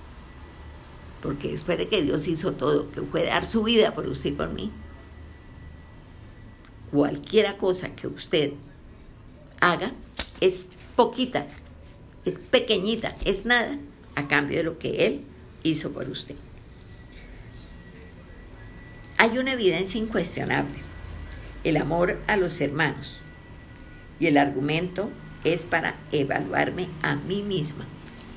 Porque 1.23 1.53
después 1.53 1.77
de 1.77 1.87
que 1.87 2.03
Dios 2.03 2.27
hizo 2.27 2.53
todo, 2.55 2.91
que 2.91 3.03
fue 3.03 3.27
dar 3.27 3.45
su 3.45 3.63
vida 3.63 3.93
por 3.93 4.07
usted 4.07 4.31
y 4.31 4.33
por 4.33 4.49
mí, 4.51 4.73
cualquiera 6.91 7.59
cosa 7.59 7.95
que 7.95 8.07
usted 8.07 8.55
haga 9.61 9.93
es 10.41 10.67
poquita, 10.97 11.47
es 12.25 12.39
pequeñita, 12.39 13.15
es 13.25 13.45
nada, 13.45 13.79
a 14.15 14.29
cambio 14.29 14.59
de 14.59 14.65
lo 14.65 14.79
que 14.79 15.07
Él 15.07 15.23
hizo 15.63 15.91
por 15.93 16.09
usted. 16.09 16.37
Hay 19.19 19.39
una 19.39 19.53
evidencia 19.53 20.01
incuestionable, 20.01 20.79
el 21.65 21.77
amor 21.77 22.19
a 22.27 22.37
los 22.37 22.61
hermanos. 22.61 23.21
Y 24.19 24.27
el 24.27 24.39
argumento 24.39 25.11
es 25.45 25.65
para 25.65 25.97
evaluarme 26.13 26.89
a 27.03 27.17
mí 27.17 27.43
misma. 27.43 27.87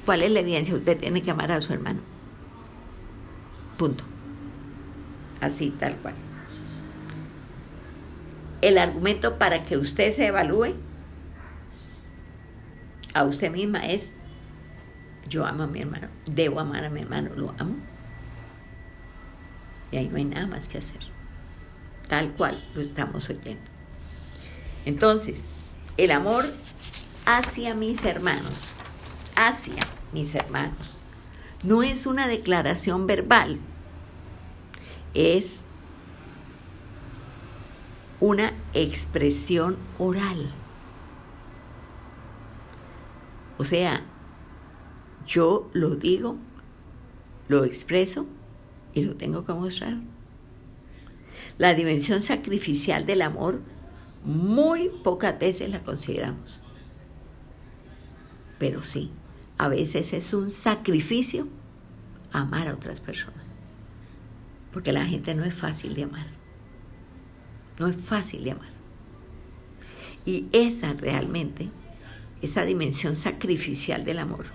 ¿Cuál 0.05 0.21
es 0.21 0.31
la 0.31 0.41
evidencia? 0.41 0.75
Usted 0.75 0.97
tiene 0.97 1.21
que 1.21 1.31
amar 1.31 1.51
a 1.51 1.61
su 1.61 1.73
hermano. 1.73 2.01
Punto. 3.77 4.03
Así, 5.39 5.71
tal 5.71 5.95
cual. 5.97 6.15
El 8.61 8.77
argumento 8.77 9.37
para 9.37 9.65
que 9.65 9.77
usted 9.77 10.13
se 10.13 10.27
evalúe 10.27 10.75
a 13.13 13.23
usted 13.23 13.51
misma 13.51 13.85
es, 13.85 14.11
yo 15.27 15.45
amo 15.45 15.63
a 15.63 15.67
mi 15.67 15.81
hermano, 15.81 16.07
debo 16.25 16.59
amar 16.59 16.85
a 16.85 16.89
mi 16.89 17.01
hermano, 17.01 17.31
lo 17.35 17.53
amo. 17.57 17.75
Y 19.91 19.97
ahí 19.97 20.07
no 20.07 20.17
hay 20.17 20.25
nada 20.25 20.47
más 20.47 20.67
que 20.67 20.79
hacer. 20.79 21.01
Tal 22.07 22.31
cual 22.31 22.63
lo 22.73 22.81
estamos 22.81 23.29
oyendo. 23.29 23.61
Entonces, 24.85 25.45
el 25.97 26.11
amor 26.11 26.45
hacia 27.25 27.73
mis 27.73 28.03
hermanos, 28.03 28.51
hacia 29.35 29.81
mis 30.11 30.33
hermanos, 30.35 30.97
no 31.63 31.83
es 31.83 32.05
una 32.05 32.27
declaración 32.27 33.07
verbal, 33.07 33.59
es 35.13 35.63
una 38.19 38.53
expresión 38.73 39.77
oral. 39.99 40.51
O 43.57 43.63
sea, 43.63 44.05
yo 45.25 45.69
lo 45.73 45.95
digo, 45.95 46.37
lo 47.47 47.63
expreso 47.65 48.25
y 48.93 49.03
lo 49.03 49.15
tengo 49.15 49.45
que 49.45 49.53
mostrar. 49.53 49.97
La 51.57 51.73
dimensión 51.73 52.21
sacrificial 52.21 53.05
del 53.05 53.21
amor 53.21 53.61
muy 54.23 54.89
pocas 55.03 55.37
veces 55.37 55.69
la 55.69 55.83
consideramos. 55.83 56.61
Pero 58.57 58.83
sí, 58.83 59.11
a 59.57 59.67
veces 59.67 60.13
es 60.13 60.33
un 60.33 60.51
sacrificio 60.51 61.47
amar 62.31 62.67
a 62.67 62.73
otras 62.73 63.01
personas. 63.01 63.43
Porque 64.71 64.91
la 64.91 65.05
gente 65.05 65.35
no 65.35 65.43
es 65.43 65.53
fácil 65.53 65.93
de 65.93 66.03
amar. 66.03 66.25
No 67.79 67.87
es 67.87 67.95
fácil 67.97 68.43
de 68.43 68.51
amar. 68.51 68.71
Y 70.25 70.47
esa 70.51 70.93
realmente, 70.93 71.69
esa 72.43 72.65
dimensión 72.65 73.15
sacrificial 73.15 74.05
del 74.05 74.19
amor, 74.19 74.45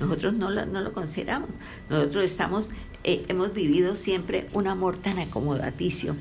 nosotros 0.00 0.34
no 0.34 0.50
lo, 0.50 0.66
no 0.66 0.80
lo 0.80 0.92
consideramos. 0.92 1.50
Nosotros 1.90 2.24
estamos, 2.24 2.70
eh, 3.04 3.24
hemos 3.28 3.52
vivido 3.52 3.96
siempre 3.96 4.48
un 4.52 4.66
amor 4.66 4.96
tan 4.98 5.18
acomodaticio, 5.18 6.16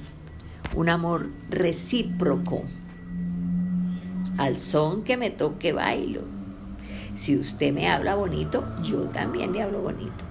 un 0.76 0.89
amor 0.89 1.30
recíproco. 1.49 2.63
Al 4.38 4.59
son 4.59 5.03
que 5.03 5.18
me 5.18 5.30
toque 5.30 5.74
bailo. 5.74 6.22
Si 7.18 7.36
usted 7.36 7.74
me 7.74 7.89
habla 7.89 8.15
bonito, 8.15 8.63
yo 8.84 9.01
también 9.07 9.53
le 9.53 9.63
hablo 9.63 9.82
bonito. 9.82 10.26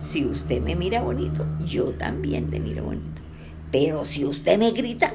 si 0.00 0.24
usted 0.24 0.60
me 0.60 0.74
mira 0.74 1.00
bonito, 1.00 1.46
yo 1.64 1.92
también 1.92 2.50
le 2.50 2.58
miro 2.58 2.84
bonito. 2.84 3.22
Pero 3.70 4.04
si 4.04 4.24
usted 4.24 4.58
me 4.58 4.72
grita, 4.72 5.14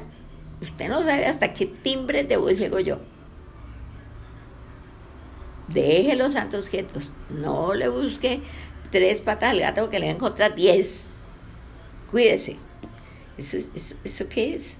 usted 0.62 0.88
no 0.88 1.02
sabe 1.02 1.26
hasta 1.26 1.52
qué 1.52 1.66
timbre 1.66 2.24
de 2.24 2.38
voz 2.38 2.58
llego 2.58 2.80
yo. 2.80 2.98
Deje 5.68 6.16
los 6.16 6.32
santos 6.32 6.64
objetos. 6.64 7.10
No 7.30 7.74
le 7.74 7.88
busque 7.88 8.40
tres 8.90 9.20
patas 9.20 9.50
al 9.50 9.60
gato 9.60 9.90
que 9.90 9.98
le 9.98 10.06
va 10.06 10.12
a 10.12 10.14
encontrar 10.14 10.54
diez. 10.54 11.08
Cuídese. 12.10 12.56
¿Eso, 13.36 13.56
eso, 13.56 13.94
¿Eso 14.02 14.28
qué 14.28 14.54
es? 14.54 14.74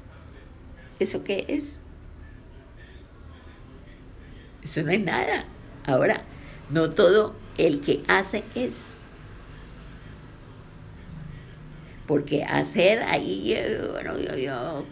¿Eso 0.98 1.22
qué 1.22 1.44
es? 1.48 1.78
Eso 4.62 4.82
no 4.82 4.90
es 4.90 5.00
nada. 5.00 5.44
Ahora, 5.86 6.22
no 6.70 6.90
todo 6.90 7.34
el 7.56 7.80
que 7.80 8.02
hace 8.08 8.44
es. 8.54 8.88
Porque 12.06 12.42
hacer 12.42 13.02
ahí, 13.02 13.54
bueno, 13.92 14.18
yo, 14.18 14.36
yo 14.36 14.86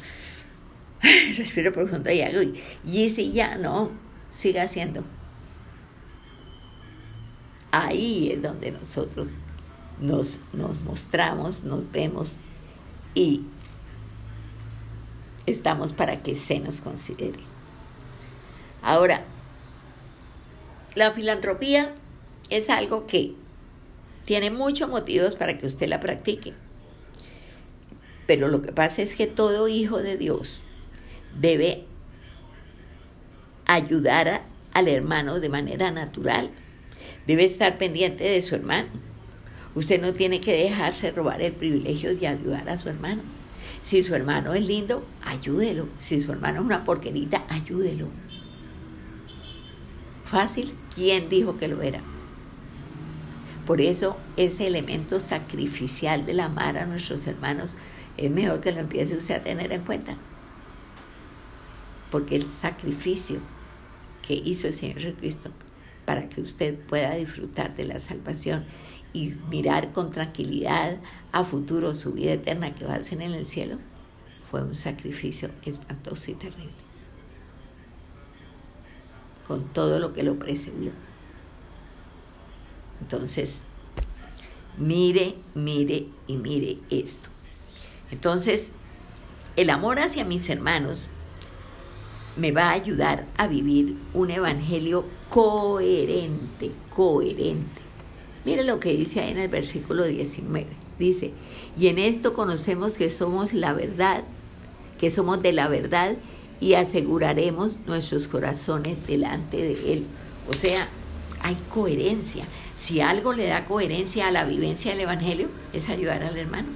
respiro 1.38 1.72
profundo 1.72 2.10
y 2.10 2.20
hago, 2.20 2.40
y 2.84 3.10
si 3.10 3.32
ya 3.32 3.56
no, 3.56 3.90
siga 4.30 4.62
haciendo. 4.62 5.02
Ahí 7.78 8.30
es 8.32 8.40
donde 8.40 8.70
nosotros 8.70 9.32
nos, 10.00 10.40
nos 10.54 10.80
mostramos, 10.80 11.62
nos 11.62 11.92
vemos 11.92 12.40
y 13.14 13.42
estamos 15.44 15.92
para 15.92 16.22
que 16.22 16.36
se 16.36 16.58
nos 16.58 16.80
considere. 16.80 17.40
Ahora, 18.80 19.24
la 20.94 21.10
filantropía 21.10 21.94
es 22.48 22.70
algo 22.70 23.06
que 23.06 23.34
tiene 24.24 24.50
muchos 24.50 24.88
motivos 24.88 25.36
para 25.36 25.58
que 25.58 25.66
usted 25.66 25.86
la 25.86 26.00
practique. 26.00 26.54
Pero 28.26 28.48
lo 28.48 28.62
que 28.62 28.72
pasa 28.72 29.02
es 29.02 29.14
que 29.14 29.26
todo 29.26 29.68
hijo 29.68 29.98
de 29.98 30.16
Dios 30.16 30.62
debe 31.38 31.84
ayudar 33.66 34.44
al 34.72 34.88
hermano 34.88 35.40
de 35.40 35.50
manera 35.50 35.90
natural. 35.90 36.52
Debe 37.26 37.44
estar 37.44 37.78
pendiente 37.78 38.24
de 38.24 38.42
su 38.42 38.54
hermano. 38.54 38.88
Usted 39.74 40.00
no 40.00 40.14
tiene 40.14 40.40
que 40.40 40.52
dejarse 40.52 41.10
robar 41.10 41.42
el 41.42 41.52
privilegio 41.52 42.16
de 42.16 42.28
ayudar 42.28 42.68
a 42.68 42.78
su 42.78 42.88
hermano. 42.88 43.22
Si 43.82 44.02
su 44.02 44.14
hermano 44.14 44.54
es 44.54 44.66
lindo, 44.66 45.04
ayúdelo. 45.24 45.88
Si 45.98 46.20
su 46.20 46.32
hermano 46.32 46.60
es 46.60 46.66
una 46.66 46.84
porquerita, 46.84 47.44
ayúdelo. 47.48 48.08
Fácil, 50.24 50.74
¿quién 50.94 51.28
dijo 51.28 51.56
que 51.56 51.68
lo 51.68 51.82
era? 51.82 52.00
Por 53.66 53.80
eso 53.80 54.16
ese 54.36 54.66
elemento 54.66 55.18
sacrificial 55.20 56.24
del 56.24 56.40
amar 56.40 56.78
a 56.78 56.86
nuestros 56.86 57.26
hermanos 57.26 57.76
es 58.16 58.30
mejor 58.30 58.60
que 58.60 58.72
lo 58.72 58.80
empiece 58.80 59.16
usted 59.16 59.34
a 59.34 59.42
tener 59.42 59.72
en 59.72 59.82
cuenta. 59.82 60.16
Porque 62.10 62.36
el 62.36 62.46
sacrificio 62.46 63.40
que 64.26 64.34
hizo 64.34 64.68
el 64.68 64.74
Señor 64.74 65.00
Jesucristo 65.00 65.50
para 66.06 66.28
que 66.30 66.40
usted 66.40 66.78
pueda 66.78 67.14
disfrutar 67.14 67.76
de 67.76 67.84
la 67.84 68.00
salvación 68.00 68.64
y 69.12 69.34
mirar 69.50 69.92
con 69.92 70.10
tranquilidad 70.10 70.98
a 71.32 71.44
futuro 71.44 71.94
su 71.94 72.12
vida 72.12 72.32
eterna 72.32 72.74
que 72.74 72.86
va 72.86 72.94
a 72.94 72.98
hacer 72.98 73.20
en 73.20 73.34
el 73.34 73.44
cielo, 73.44 73.78
fue 74.50 74.62
un 74.62 74.74
sacrificio 74.74 75.50
espantoso 75.64 76.30
y 76.30 76.34
terrible 76.34 76.86
con 79.46 79.64
todo 79.68 80.00
lo 80.00 80.12
que 80.12 80.22
lo 80.22 80.38
precedió. 80.38 80.90
Entonces, 83.00 83.62
mire, 84.76 85.36
mire 85.54 86.08
y 86.26 86.36
mire 86.36 86.78
esto. 86.90 87.28
Entonces, 88.10 88.72
el 89.56 89.70
amor 89.70 89.98
hacia 89.98 90.24
mis 90.24 90.48
hermanos 90.50 91.08
me 92.36 92.52
va 92.52 92.70
a 92.70 92.72
ayudar 92.72 93.26
a 93.36 93.46
vivir 93.46 93.96
un 94.12 94.30
evangelio 94.30 95.04
coherente, 95.28 96.70
coherente. 96.94 97.82
Mire 98.44 98.64
lo 98.64 98.78
que 98.78 98.96
dice 98.96 99.20
ahí 99.20 99.32
en 99.32 99.38
el 99.38 99.48
versículo 99.48 100.04
19. 100.04 100.66
Dice, 100.98 101.32
y 101.78 101.88
en 101.88 101.98
esto 101.98 102.32
conocemos 102.32 102.94
que 102.94 103.10
somos 103.10 103.52
la 103.52 103.72
verdad, 103.72 104.24
que 104.98 105.10
somos 105.10 105.42
de 105.42 105.52
la 105.52 105.68
verdad 105.68 106.16
y 106.60 106.74
aseguraremos 106.74 107.72
nuestros 107.86 108.28
corazones 108.28 109.06
delante 109.06 109.56
de 109.58 109.92
Él. 109.92 110.06
O 110.48 110.54
sea, 110.54 110.88
hay 111.42 111.56
coherencia. 111.68 112.46
Si 112.74 113.00
algo 113.00 113.32
le 113.32 113.46
da 113.46 113.66
coherencia 113.66 114.28
a 114.28 114.30
la 114.30 114.44
vivencia 114.44 114.92
del 114.92 115.02
Evangelio, 115.02 115.48
es 115.72 115.88
ayudar 115.88 116.22
al 116.22 116.36
hermano. 116.36 116.68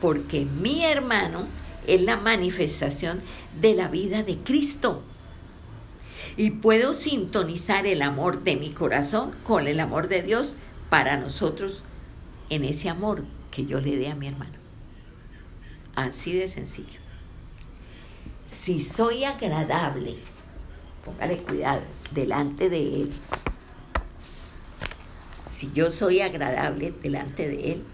Porque 0.00 0.46
mi 0.46 0.84
hermano 0.84 1.46
es 1.86 2.02
la 2.02 2.16
manifestación 2.16 3.20
de 3.60 3.74
la 3.74 3.88
vida 3.88 4.22
de 4.22 4.38
Cristo. 4.38 5.02
Y 6.36 6.50
puedo 6.50 6.94
sintonizar 6.94 7.86
el 7.86 8.02
amor 8.02 8.42
de 8.42 8.56
mi 8.56 8.70
corazón 8.70 9.34
con 9.44 9.66
el 9.66 9.80
amor 9.80 10.08
de 10.08 10.22
Dios 10.22 10.54
para 10.90 11.16
nosotros 11.16 11.82
en 12.50 12.64
ese 12.64 12.88
amor 12.88 13.24
que 13.50 13.66
yo 13.66 13.80
le 13.80 13.96
dé 13.96 14.08
a 14.08 14.14
mi 14.14 14.28
hermano. 14.28 14.58
Así 15.94 16.32
de 16.32 16.48
sencillo 16.48 17.04
si 18.54 18.80
soy 18.80 19.24
agradable, 19.24 20.16
póngale 21.04 21.38
cuidado, 21.38 21.82
delante 22.12 22.68
de 22.68 23.02
Él, 23.02 23.12
si 25.46 25.70
yo 25.72 25.90
soy 25.90 26.20
agradable 26.20 26.94
delante 27.02 27.48
de 27.48 27.72
Él, 27.72 27.84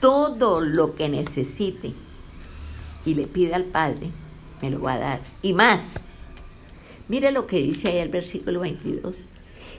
todo 0.00 0.60
lo 0.60 0.94
que 0.94 1.08
necesite 1.08 1.92
y 3.04 3.14
le 3.14 3.26
pida 3.26 3.56
al 3.56 3.64
Padre, 3.64 4.10
me 4.60 4.70
lo 4.70 4.80
va 4.80 4.94
a 4.94 4.98
dar. 4.98 5.20
Y 5.42 5.52
más, 5.52 6.04
mire 7.10 7.32
lo 7.32 7.48
que 7.48 7.60
dice 7.60 7.88
ahí 7.88 7.98
el 7.98 8.08
versículo 8.08 8.60
22. 8.60 9.16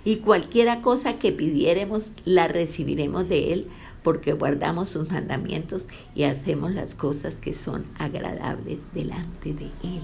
Y 0.03 0.17
cualquiera 0.17 0.82
cosa 0.82 1.17
que 1.17 1.32
pidiéremos, 1.32 2.11
la 2.25 2.49
recibiremos 2.49 3.27
de 3.29 3.53
Él 3.53 3.67
porque 4.03 4.34
guardamos 4.34 4.89
sus 4.89 5.09
mandamientos 5.09 5.88
y 6.13 6.23
hacemos 6.23 6.71
las 6.71 6.93
cosas 6.93 7.38
que 7.38 7.53
son 7.53 7.86
agradables 7.97 8.84
delante 8.93 9.53
de 9.53 9.67
Él. 9.84 10.01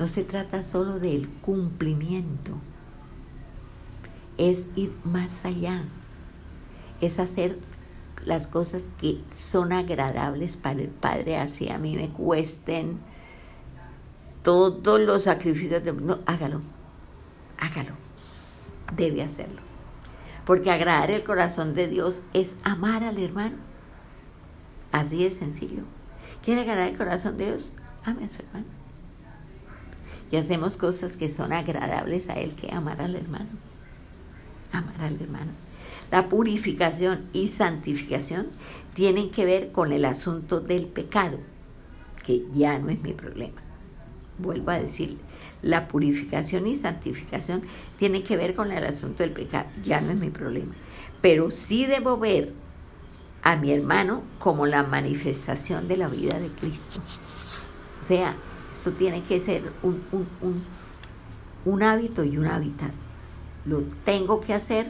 No 0.00 0.08
se 0.08 0.24
trata 0.24 0.64
solo 0.64 0.98
del 0.98 1.28
cumplimiento, 1.28 2.54
es 4.36 4.66
ir 4.74 4.92
más 5.04 5.44
allá, 5.44 5.84
es 7.00 7.20
hacer 7.20 7.56
las 8.24 8.48
cosas 8.48 8.88
que 9.00 9.20
son 9.36 9.72
agradables 9.72 10.56
para 10.56 10.80
el 10.80 10.88
Padre, 10.88 11.36
así 11.36 11.68
a 11.68 11.78
mí 11.78 11.94
me 11.94 12.08
cuesten 12.08 12.98
todos 14.42 15.00
los 15.00 15.22
sacrificios. 15.22 15.84
De, 15.84 15.92
no, 15.92 16.18
hágalo, 16.26 16.60
hágalo, 17.58 17.92
debe 18.96 19.22
hacerlo. 19.22 19.60
Porque 20.44 20.70
agradar 20.70 21.10
el 21.10 21.24
corazón 21.24 21.74
de 21.74 21.88
Dios 21.88 22.20
es 22.32 22.56
amar 22.64 23.04
al 23.04 23.22
hermano. 23.22 23.56
Así 24.90 25.24
es 25.24 25.36
sencillo. 25.36 25.82
¿Quiere 26.44 26.62
agradar 26.62 26.88
el 26.88 26.96
corazón 26.96 27.36
de 27.36 27.46
Dios? 27.46 27.70
Ame 28.04 28.24
a 28.24 28.28
su 28.28 28.42
hermano. 28.42 28.66
Y 30.30 30.36
hacemos 30.36 30.76
cosas 30.76 31.16
que 31.16 31.30
son 31.30 31.52
agradables 31.52 32.28
a 32.28 32.34
Él 32.34 32.54
que 32.56 32.72
amar 32.72 33.00
al 33.00 33.14
hermano. 33.14 33.50
Amar 34.72 35.00
al 35.00 35.20
hermano. 35.20 35.52
La 36.10 36.28
purificación 36.28 37.26
y 37.32 37.48
santificación 37.48 38.48
tienen 38.94 39.30
que 39.30 39.44
ver 39.44 39.72
con 39.72 39.92
el 39.92 40.04
asunto 40.04 40.60
del 40.60 40.86
pecado, 40.86 41.38
que 42.24 42.44
ya 42.52 42.78
no 42.78 42.90
es 42.90 43.00
mi 43.02 43.12
problema. 43.12 43.60
Vuelvo 44.38 44.70
a 44.70 44.78
decirle, 44.78 45.18
la 45.62 45.88
purificación 45.88 46.66
y 46.66 46.76
santificación 46.76 47.62
tiene 47.98 48.22
que 48.22 48.36
ver 48.36 48.54
con 48.54 48.72
el 48.72 48.84
asunto 48.84 49.22
del 49.22 49.32
pecado, 49.32 49.66
ya 49.84 50.00
no 50.00 50.10
es 50.10 50.18
mi 50.18 50.30
problema. 50.30 50.74
Pero 51.20 51.50
sí 51.50 51.86
debo 51.86 52.18
ver 52.18 52.52
a 53.42 53.56
mi 53.56 53.72
hermano 53.72 54.22
como 54.38 54.66
la 54.66 54.82
manifestación 54.82 55.88
de 55.88 55.96
la 55.96 56.08
vida 56.08 56.38
de 56.38 56.48
Cristo. 56.48 57.00
O 58.00 58.02
sea, 58.02 58.36
esto 58.70 58.92
tiene 58.92 59.22
que 59.22 59.38
ser 59.38 59.72
un, 59.82 60.02
un 61.64 61.82
hábito 61.82 62.24
y 62.24 62.38
un 62.38 62.46
hábitat. 62.46 62.92
Lo 63.64 63.82
tengo 64.04 64.40
que 64.40 64.54
hacer 64.54 64.88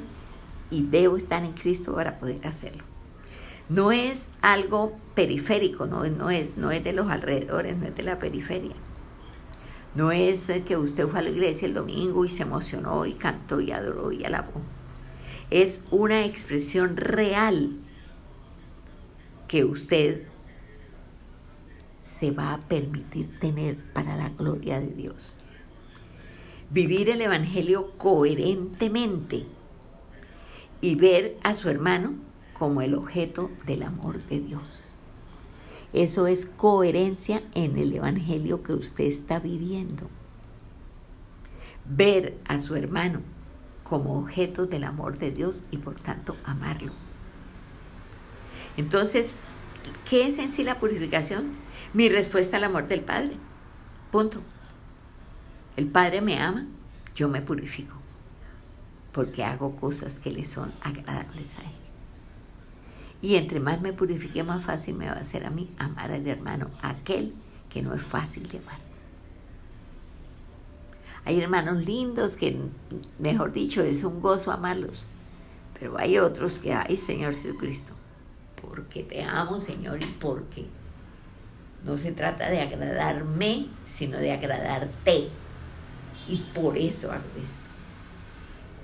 y 0.71 0.83
debo 0.83 1.17
estar 1.17 1.45
en 1.45 1.53
Cristo 1.53 1.95
para 1.95 2.19
poder 2.19 2.47
hacerlo. 2.47 2.83
No 3.69 3.93
es 3.93 4.29
algo 4.41 4.93
periférico, 5.15 5.87
no, 5.87 6.05
no, 6.05 6.31
es, 6.31 6.57
no 6.57 6.71
es 6.71 6.83
de 6.83 6.93
los 6.93 7.11
alrededores, 7.11 7.77
no 7.77 7.87
es 7.87 7.95
de 7.95 8.03
la 8.03 8.19
periferia. 8.19 8.75
No 9.95 10.11
es 10.11 10.51
que 10.67 10.77
usted 10.77 11.07
fue 11.07 11.21
a 11.21 11.23
la 11.23 11.31
iglesia 11.31 11.67
el 11.67 11.75
domingo 11.75 12.25
y 12.25 12.31
se 12.31 12.45
emocionó 12.45 13.05
y 13.05 13.13
cantó 13.13 13.61
y 13.61 13.73
adoró 13.73 14.11
y 14.11 14.25
alabó. 14.25 14.63
Es 15.51 15.81
una 15.91 16.25
expresión 16.25 16.97
real 16.97 17.77
que 19.49 19.65
usted 19.65 20.23
se 22.01 22.31
va 22.31 22.55
a 22.55 22.59
permitir 22.59 23.39
tener 23.39 23.77
para 23.93 24.17
la 24.17 24.31
gloria 24.31 24.81
de 24.81 24.87
Dios. 24.87 25.17
Vivir 26.71 27.11
el 27.11 27.21
Evangelio 27.21 27.91
coherentemente 27.99 29.45
y 30.81 30.95
ver 30.95 31.37
a 31.43 31.55
su 31.55 31.69
hermano 31.69 32.15
como 32.55 32.81
el 32.81 32.95
objeto 32.95 33.51
del 33.67 33.83
amor 33.83 34.23
de 34.25 34.41
Dios. 34.41 34.92
Eso 35.93 36.27
es 36.27 36.47
coherencia 36.47 37.43
en 37.55 37.77
el 37.77 37.93
Evangelio 37.93 38.63
que 38.63 38.73
usted 38.73 39.05
está 39.05 39.41
viviendo. 39.41 40.09
Ver 41.85 42.39
a 42.47 42.59
su 42.61 42.77
hermano 42.77 43.21
como 43.85 44.19
objeto 44.19 44.67
del 44.67 44.85
amor 44.85 45.19
de 45.19 45.33
Dios 45.33 45.65
y 45.71 45.77
por 45.77 45.97
tanto 45.97 46.37
amarlo. 46.45 46.93
Entonces, 48.79 49.35
¿qué 50.09 50.29
es 50.29 50.39
en 50.39 50.51
sí 50.51 50.65
la 50.65 50.79
purificación? 50.79 51.57
Mi 51.93 52.09
respuesta 52.09 52.57
al 52.57 52.65
amor 52.65 52.89
del 52.89 53.03
Padre. 53.03 53.37
Punto. 54.11 54.41
El 55.77 55.89
Padre 55.89 56.23
me 56.23 56.39
ama, 56.39 56.67
yo 57.15 57.29
me 57.29 57.43
purifico, 57.43 57.97
porque 59.13 59.45
hago 59.45 59.77
cosas 59.77 60.15
que 60.15 60.31
le 60.31 60.47
son 60.47 60.73
agradables 60.81 61.59
a 61.59 61.63
Él. 61.63 61.82
Y 63.23 63.37
entre 63.37 63.61
más 63.61 63.81
me 63.81 63.93
purifique, 63.93 64.43
más 64.43 64.65
fácil 64.65 64.97
me 64.97 65.07
va 65.07 65.13
a 65.13 65.21
hacer 65.21 65.47
a 65.47 65.51
mí 65.51 65.71
amar 65.79 66.11
al 66.11 66.27
hermano, 66.27 66.71
aquel 66.83 67.33
que 67.71 67.81
no 67.81 67.95
es 67.95 68.03
fácil 68.03 68.49
de 68.49 68.59
amar. 68.59 68.79
Hay 71.25 71.41
hermanos 71.41 71.85
lindos 71.85 72.35
que, 72.35 72.59
mejor 73.21 73.53
dicho, 73.53 73.81
es 73.81 74.03
un 74.03 74.21
gozo 74.21 74.51
amarlos. 74.51 75.05
Pero 75.79 75.97
hay 75.99 76.19
otros 76.19 76.59
que, 76.59 76.75
ay 76.75 76.97
Señor 76.97 77.35
Jesucristo, 77.35 77.93
porque 78.61 79.05
te 79.05 79.23
amo 79.23 79.61
Señor 79.61 80.03
y 80.03 80.07
porque 80.07 80.67
no 81.85 81.99
se 81.99 82.11
trata 82.11 82.51
de 82.51 82.61
agradarme, 82.61 83.69
sino 83.85 84.19
de 84.19 84.33
agradarte. 84.33 85.29
Y 86.29 86.39
por 86.53 86.77
eso 86.77 87.13
hago 87.13 87.23
esto. 87.43 87.69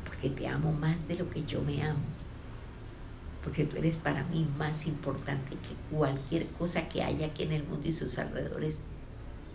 Porque 0.05 0.31
te 0.31 0.47
amo 0.47 0.73
más 0.73 0.97
de 1.09 1.17
lo 1.17 1.29
que 1.29 1.45
yo 1.45 1.61
me 1.63 1.83
amo 1.83 2.18
porque 3.43 3.65
tú 3.65 3.77
eres 3.77 3.97
para 3.99 4.25
mí 4.25 4.49
más 4.59 4.87
importante 4.87 5.57
que 5.57 5.97
cualquier 5.97 6.47
cosa 6.49 6.89
que 6.89 7.03
haya 7.03 7.27
aquí 7.27 7.45
en 7.45 7.53
el 7.53 7.65
mundo 7.65 7.89
y 7.89 7.93
sus 7.93 8.19
alrededores, 8.19 8.79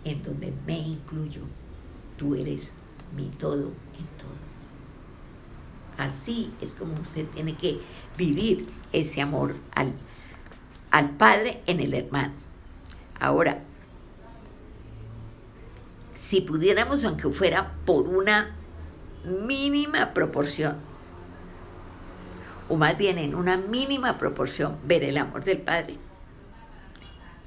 en 0.04 0.22
donde 0.22 0.52
me 0.66 0.78
incluyo. 0.78 1.42
Tú 2.16 2.34
eres 2.34 2.72
mi 3.14 3.26
todo 3.26 3.72
en 3.98 4.06
todo. 4.18 4.34
Así 5.98 6.52
es 6.60 6.74
como 6.74 6.94
usted 6.94 7.26
tiene 7.28 7.56
que 7.56 7.80
vivir 8.16 8.66
ese 8.92 9.20
amor 9.20 9.54
al, 9.74 9.92
al 10.90 11.10
Padre 11.10 11.62
en 11.66 11.80
el 11.80 11.94
hermano. 11.94 12.32
Ahora, 13.20 13.62
si 16.16 16.40
pudiéramos, 16.40 17.04
aunque 17.04 17.28
fuera 17.28 17.74
por 17.84 18.08
una 18.08 18.56
mínima 19.24 20.12
proporción, 20.12 20.76
o 22.68 22.76
más 22.76 22.96
bien 22.96 23.18
en 23.18 23.34
una 23.34 23.56
mínima 23.56 24.18
proporción, 24.18 24.78
ver 24.84 25.04
el 25.04 25.18
amor 25.18 25.44
del 25.44 25.58
Padre, 25.58 25.98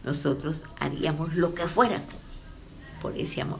nosotros 0.03 0.63
haríamos 0.79 1.35
lo 1.35 1.53
que 1.53 1.67
fuera 1.67 2.01
por 3.01 3.17
ese 3.17 3.41
amor. 3.41 3.59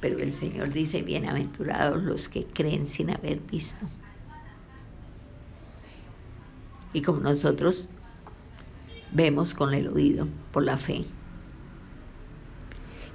Pero 0.00 0.18
el 0.18 0.34
Señor 0.34 0.70
dice, 0.70 1.02
bienaventurados 1.02 2.02
los 2.04 2.28
que 2.28 2.44
creen 2.44 2.86
sin 2.86 3.10
haber 3.10 3.40
visto. 3.40 3.86
Y 6.92 7.02
como 7.02 7.20
nosotros 7.20 7.88
vemos 9.12 9.54
con 9.54 9.74
el 9.74 9.88
oído, 9.88 10.28
por 10.52 10.62
la 10.62 10.76
fe, 10.76 11.04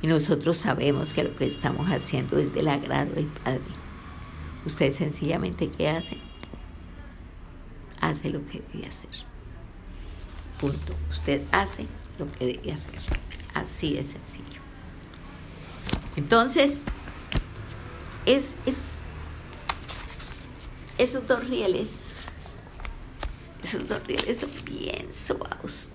y 0.01 0.07
nosotros 0.07 0.57
sabemos 0.57 1.13
que 1.13 1.23
lo 1.23 1.36
que 1.36 1.45
estamos 1.45 1.88
haciendo 1.89 2.38
es 2.38 2.53
del 2.53 2.69
agrado 2.69 3.13
del 3.13 3.27
Padre, 3.27 3.61
usted 4.65 4.93
sencillamente, 4.93 5.69
¿qué 5.69 5.89
hace? 5.89 6.28
Hace 8.02 8.30
lo 8.30 8.45
que 8.45 8.62
debe 8.74 8.88
hacer. 8.88 9.10
Punto. 10.60 10.95
Usted 11.10 11.41
hace 11.52 11.88
lo 12.18 12.32
que 12.32 12.45
debe 12.45 12.72
hacer. 12.72 13.00
Así 13.54 13.93
de 13.93 14.04
sencillo. 14.04 14.62
Entonces, 16.16 16.84
es, 18.26 18.56
es 18.66 19.02
esos 21.00 21.26
dos 21.28 21.47
rieles, 21.47 22.02
esos 23.64 23.88
dos 23.88 24.06
rieles 24.06 24.39
son 24.39 24.52
bien 24.66 25.08
suaves. 25.14 25.88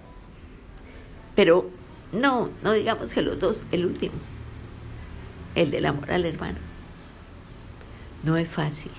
Pero 1.37 1.71
no, 2.13 2.51
no 2.63 2.73
digamos 2.73 3.13
que 3.13 3.21
los 3.21 3.39
dos, 3.39 3.63
el 3.71 3.85
último, 3.85 4.15
el 5.55 5.71
del 5.71 5.85
amor 5.87 6.11
al 6.11 6.25
hermano, 6.25 6.59
no 8.23 8.37
es 8.39 8.49
fácil. 8.49 8.91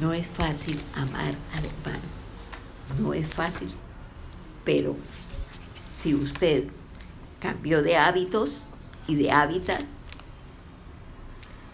No 0.00 0.12
es 0.12 0.26
fácil 0.26 0.80
amar 0.94 1.34
al 1.54 1.64
hermano, 1.64 2.02
no 2.98 3.14
es 3.14 3.26
fácil, 3.26 3.68
pero 4.64 4.96
si 5.90 6.14
usted 6.14 6.64
cambió 7.40 7.82
de 7.82 7.96
hábitos 7.96 8.64
y 9.06 9.14
de 9.14 9.30
hábitat, 9.30 9.82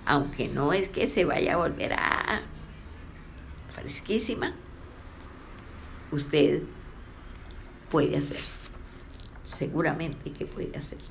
aunque 0.05 0.49
no 0.49 0.73
es 0.73 0.89
que 0.89 1.09
se 1.09 1.25
vaya 1.25 1.55
a 1.55 1.57
volver 1.57 1.95
a 1.95 2.43
fresquísima, 3.75 4.55
usted 6.11 6.63
puede 7.91 8.17
hacerlo. 8.17 8.45
Seguramente 9.45 10.33
que 10.33 10.47
puede 10.47 10.77
hacerlo. 10.77 11.09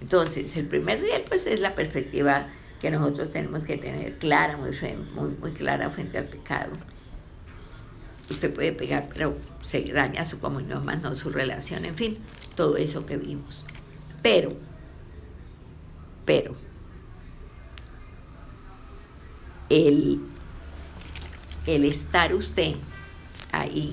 Entonces, 0.00 0.56
el 0.56 0.66
primer 0.66 1.02
día 1.02 1.24
pues 1.26 1.46
es 1.46 1.60
la 1.60 1.74
perspectiva 1.74 2.48
que 2.80 2.90
nosotros 2.90 3.32
tenemos 3.32 3.64
que 3.64 3.78
tener 3.78 4.18
clara, 4.18 4.56
muy, 4.56 4.70
muy, 5.40 5.52
clara 5.52 5.90
frente 5.90 6.18
al 6.18 6.26
pecado. 6.26 6.72
Usted 8.28 8.52
puede 8.52 8.72
pegar, 8.72 9.08
pero 9.12 9.36
se 9.62 9.82
daña 9.92 10.26
su 10.26 10.38
comunión, 10.38 10.84
más 10.84 11.00
no 11.00 11.14
su 11.14 11.30
relación, 11.30 11.84
en 11.84 11.94
fin, 11.94 12.18
todo 12.54 12.76
eso 12.76 13.06
que 13.06 13.16
vimos. 13.16 13.64
Pero, 14.22 14.50
pero, 16.24 16.56
el, 19.68 20.20
el 21.66 21.84
estar 21.84 22.34
usted 22.34 22.74
ahí, 23.52 23.92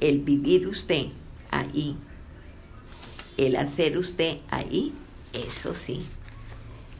el 0.00 0.20
vivir 0.20 0.68
usted 0.68 1.06
ahí, 1.50 1.96
el 3.36 3.56
hacer 3.56 3.98
usted 3.98 4.38
ahí, 4.50 4.92
eso 5.32 5.74
sí, 5.74 6.06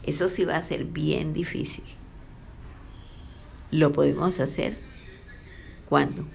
eso 0.09 0.29
sí 0.29 0.45
va 0.45 0.57
a 0.57 0.63
ser 0.63 0.85
bien 0.85 1.33
difícil. 1.33 1.83
Lo 3.71 3.91
podemos 3.91 4.39
hacer 4.39 4.77
cuando 5.87 6.25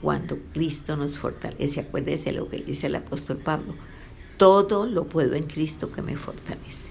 cuando 0.00 0.38
Cristo 0.52 0.96
nos 0.96 1.18
fortalece. 1.18 1.80
Acuérdese 1.80 2.32
lo 2.32 2.48
que 2.48 2.58
dice 2.58 2.86
el 2.86 2.94
apóstol 2.96 3.38
Pablo. 3.38 3.74
Todo 4.36 4.86
lo 4.86 5.08
puedo 5.08 5.34
en 5.34 5.44
Cristo 5.44 5.90
que 5.90 6.02
me 6.02 6.16
fortalece. 6.16 6.90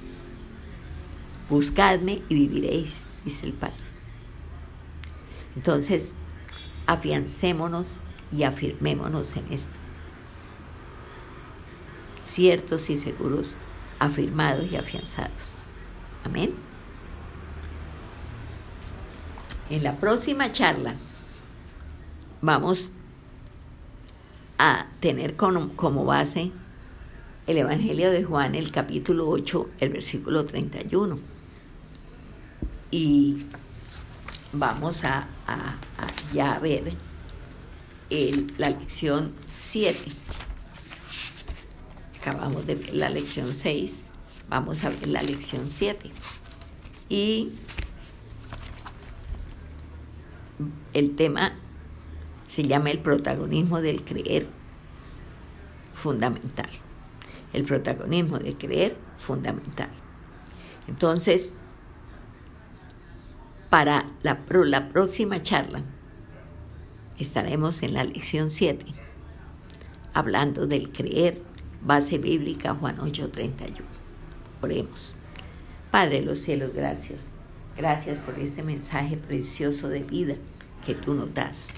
Buscadme 1.49 2.21
y 2.27 2.35
viviréis, 2.35 3.05
dice 3.23 3.45
el 3.45 3.53
Padre. 3.53 3.75
Entonces, 5.55 6.13
afiancémonos 6.85 7.95
y 8.35 8.43
afirmémonos 8.43 9.35
en 9.37 9.51
esto. 9.53 9.79
Ciertos 12.21 12.89
y 12.89 12.97
seguros, 12.97 13.55
afirmados 13.99 14.69
y 14.69 14.75
afianzados. 14.75 15.56
Amén. 16.27 16.53
En 19.69 19.81
la 19.81 19.95
próxima 19.95 20.51
charla 20.51 20.95
vamos 22.41 22.91
a 24.57 24.87
tener 24.99 25.37
como, 25.37 26.03
base 26.03 26.51
el 27.47 27.57
Evangelio 27.57 28.11
de 28.11 28.25
Juan, 28.25 28.55
el 28.55 28.71
capítulo 28.71 29.29
8, 29.29 29.69
el 29.79 29.89
versículo 29.89 30.43
31. 30.45 31.17
Y 32.91 33.45
vamos 34.51 35.05
a, 35.05 35.29
ya 36.33 36.59
ver 36.59 36.91
la 38.57 38.69
lección 38.71 39.31
7. 39.47 40.11
Acabamos 42.19 42.67
de 42.67 42.75
ver 42.75 42.93
la 42.93 43.09
lección 43.09 43.55
6 43.55 44.06
Vamos 44.49 44.83
a 44.83 44.89
ver 44.89 45.07
la 45.07 45.21
lección 45.21 45.69
7. 45.69 46.09
Y 47.09 47.51
el 50.93 51.15
tema 51.15 51.53
se 52.47 52.63
llama 52.63 52.91
el 52.91 52.99
protagonismo 52.99 53.81
del 53.81 54.03
creer 54.03 54.47
fundamental. 55.93 56.69
El 57.53 57.63
protagonismo 57.63 58.39
del 58.39 58.57
creer 58.57 58.97
fundamental. 59.17 59.89
Entonces, 60.87 61.55
para 63.69 64.09
la, 64.21 64.39
la 64.49 64.89
próxima 64.89 65.41
charla 65.41 65.81
estaremos 67.19 67.83
en 67.83 67.93
la 67.93 68.03
lección 68.03 68.49
7, 68.49 68.85
hablando 70.13 70.67
del 70.67 70.91
creer, 70.91 71.41
base 71.81 72.17
bíblica 72.17 72.73
Juan 72.73 72.97
8:31. 72.97 73.96
Oremos. 74.61 75.13
Padre 75.91 76.19
de 76.19 76.25
los 76.25 76.39
cielos, 76.39 76.73
gracias. 76.73 77.31
Gracias 77.77 78.19
por 78.19 78.39
este 78.39 78.63
mensaje 78.63 79.17
precioso 79.17 79.89
de 79.89 80.01
vida 80.01 80.35
que 80.85 80.95
tú 80.95 81.13
nos 81.13 81.33
das. 81.33 81.69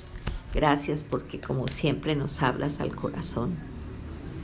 Gracias 0.53 1.03
porque 1.07 1.39
como 1.39 1.67
siempre 1.67 2.15
nos 2.15 2.41
hablas 2.41 2.79
al 2.79 2.95
corazón, 2.95 3.55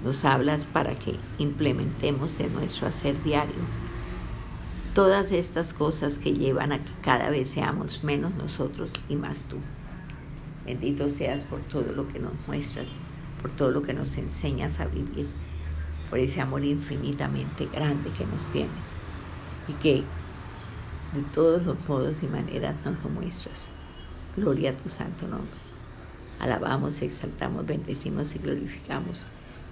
nos 0.04 0.24
hablas 0.26 0.66
para 0.66 1.00
que 1.00 1.16
implementemos 1.40 2.40
en 2.40 2.54
nuestro 2.54 2.88
hacer 2.88 3.22
diario 3.24 3.56
todas 4.94 5.34
estas 5.34 5.74
cosas 5.74 6.18
que 6.18 6.34
llevan 6.34 6.72
a 6.72 6.84
que 6.84 6.92
cada 7.02 7.30
vez 7.30 7.50
seamos 7.50 8.04
menos 8.04 8.34
nosotros 8.36 8.90
y 9.10 9.16
más 9.18 9.46
tú. 9.46 9.58
Bendito 10.66 11.10
seas 11.10 11.44
por 11.44 11.60
todo 11.62 11.92
lo 11.92 12.08
que 12.08 12.18
nos 12.18 12.32
muestras, 12.48 12.88
por 13.42 13.52
todo 13.52 13.72
lo 13.72 13.82
que 13.82 13.94
nos 13.94 14.16
enseñas 14.16 14.80
a 14.80 14.86
vivir, 14.86 15.28
por 16.10 16.20
ese 16.20 16.42
amor 16.42 16.64
infinitamente 16.64 17.68
grande 17.68 18.10
que 18.12 18.26
nos 18.26 18.44
tienes 18.50 18.72
y 19.68 19.74
que 19.74 20.04
de 21.14 21.22
todos 21.34 21.64
los 21.66 21.88
modos 21.88 22.22
y 22.24 22.28
maneras 22.28 22.76
nos 22.84 23.02
lo 23.04 23.10
muestras. 23.10 23.68
Gloria 24.36 24.72
a 24.72 24.78
tu 24.78 24.90
santo 24.90 25.28
nombre. 25.28 25.50
Alabamos, 26.40 27.02
exaltamos, 27.02 27.66
bendecimos 27.66 28.36
y 28.36 28.40
glorificamos 28.40 29.26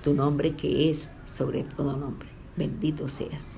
tu 0.03 0.13
nombre 0.13 0.53
que 0.53 0.89
es 0.89 1.09
sobre 1.25 1.63
todo 1.63 1.97
nombre. 1.97 2.29
Bendito 2.55 3.09
seas. 3.09 3.51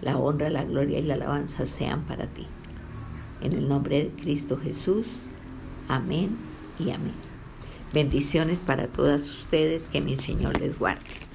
La 0.00 0.18
honra, 0.18 0.50
la 0.50 0.64
gloria 0.64 0.98
y 0.98 1.02
la 1.02 1.14
alabanza 1.14 1.66
sean 1.66 2.02
para 2.02 2.26
ti. 2.26 2.46
En 3.40 3.52
el 3.52 3.68
nombre 3.68 4.04
de 4.04 4.10
Cristo 4.10 4.58
Jesús. 4.58 5.06
Amén 5.88 6.36
y 6.78 6.90
amén. 6.90 7.14
Bendiciones 7.92 8.58
para 8.58 8.88
todas 8.88 9.22
ustedes. 9.28 9.88
Que 9.88 10.00
mi 10.00 10.16
Señor 10.16 10.60
les 10.60 10.78
guarde. 10.78 11.25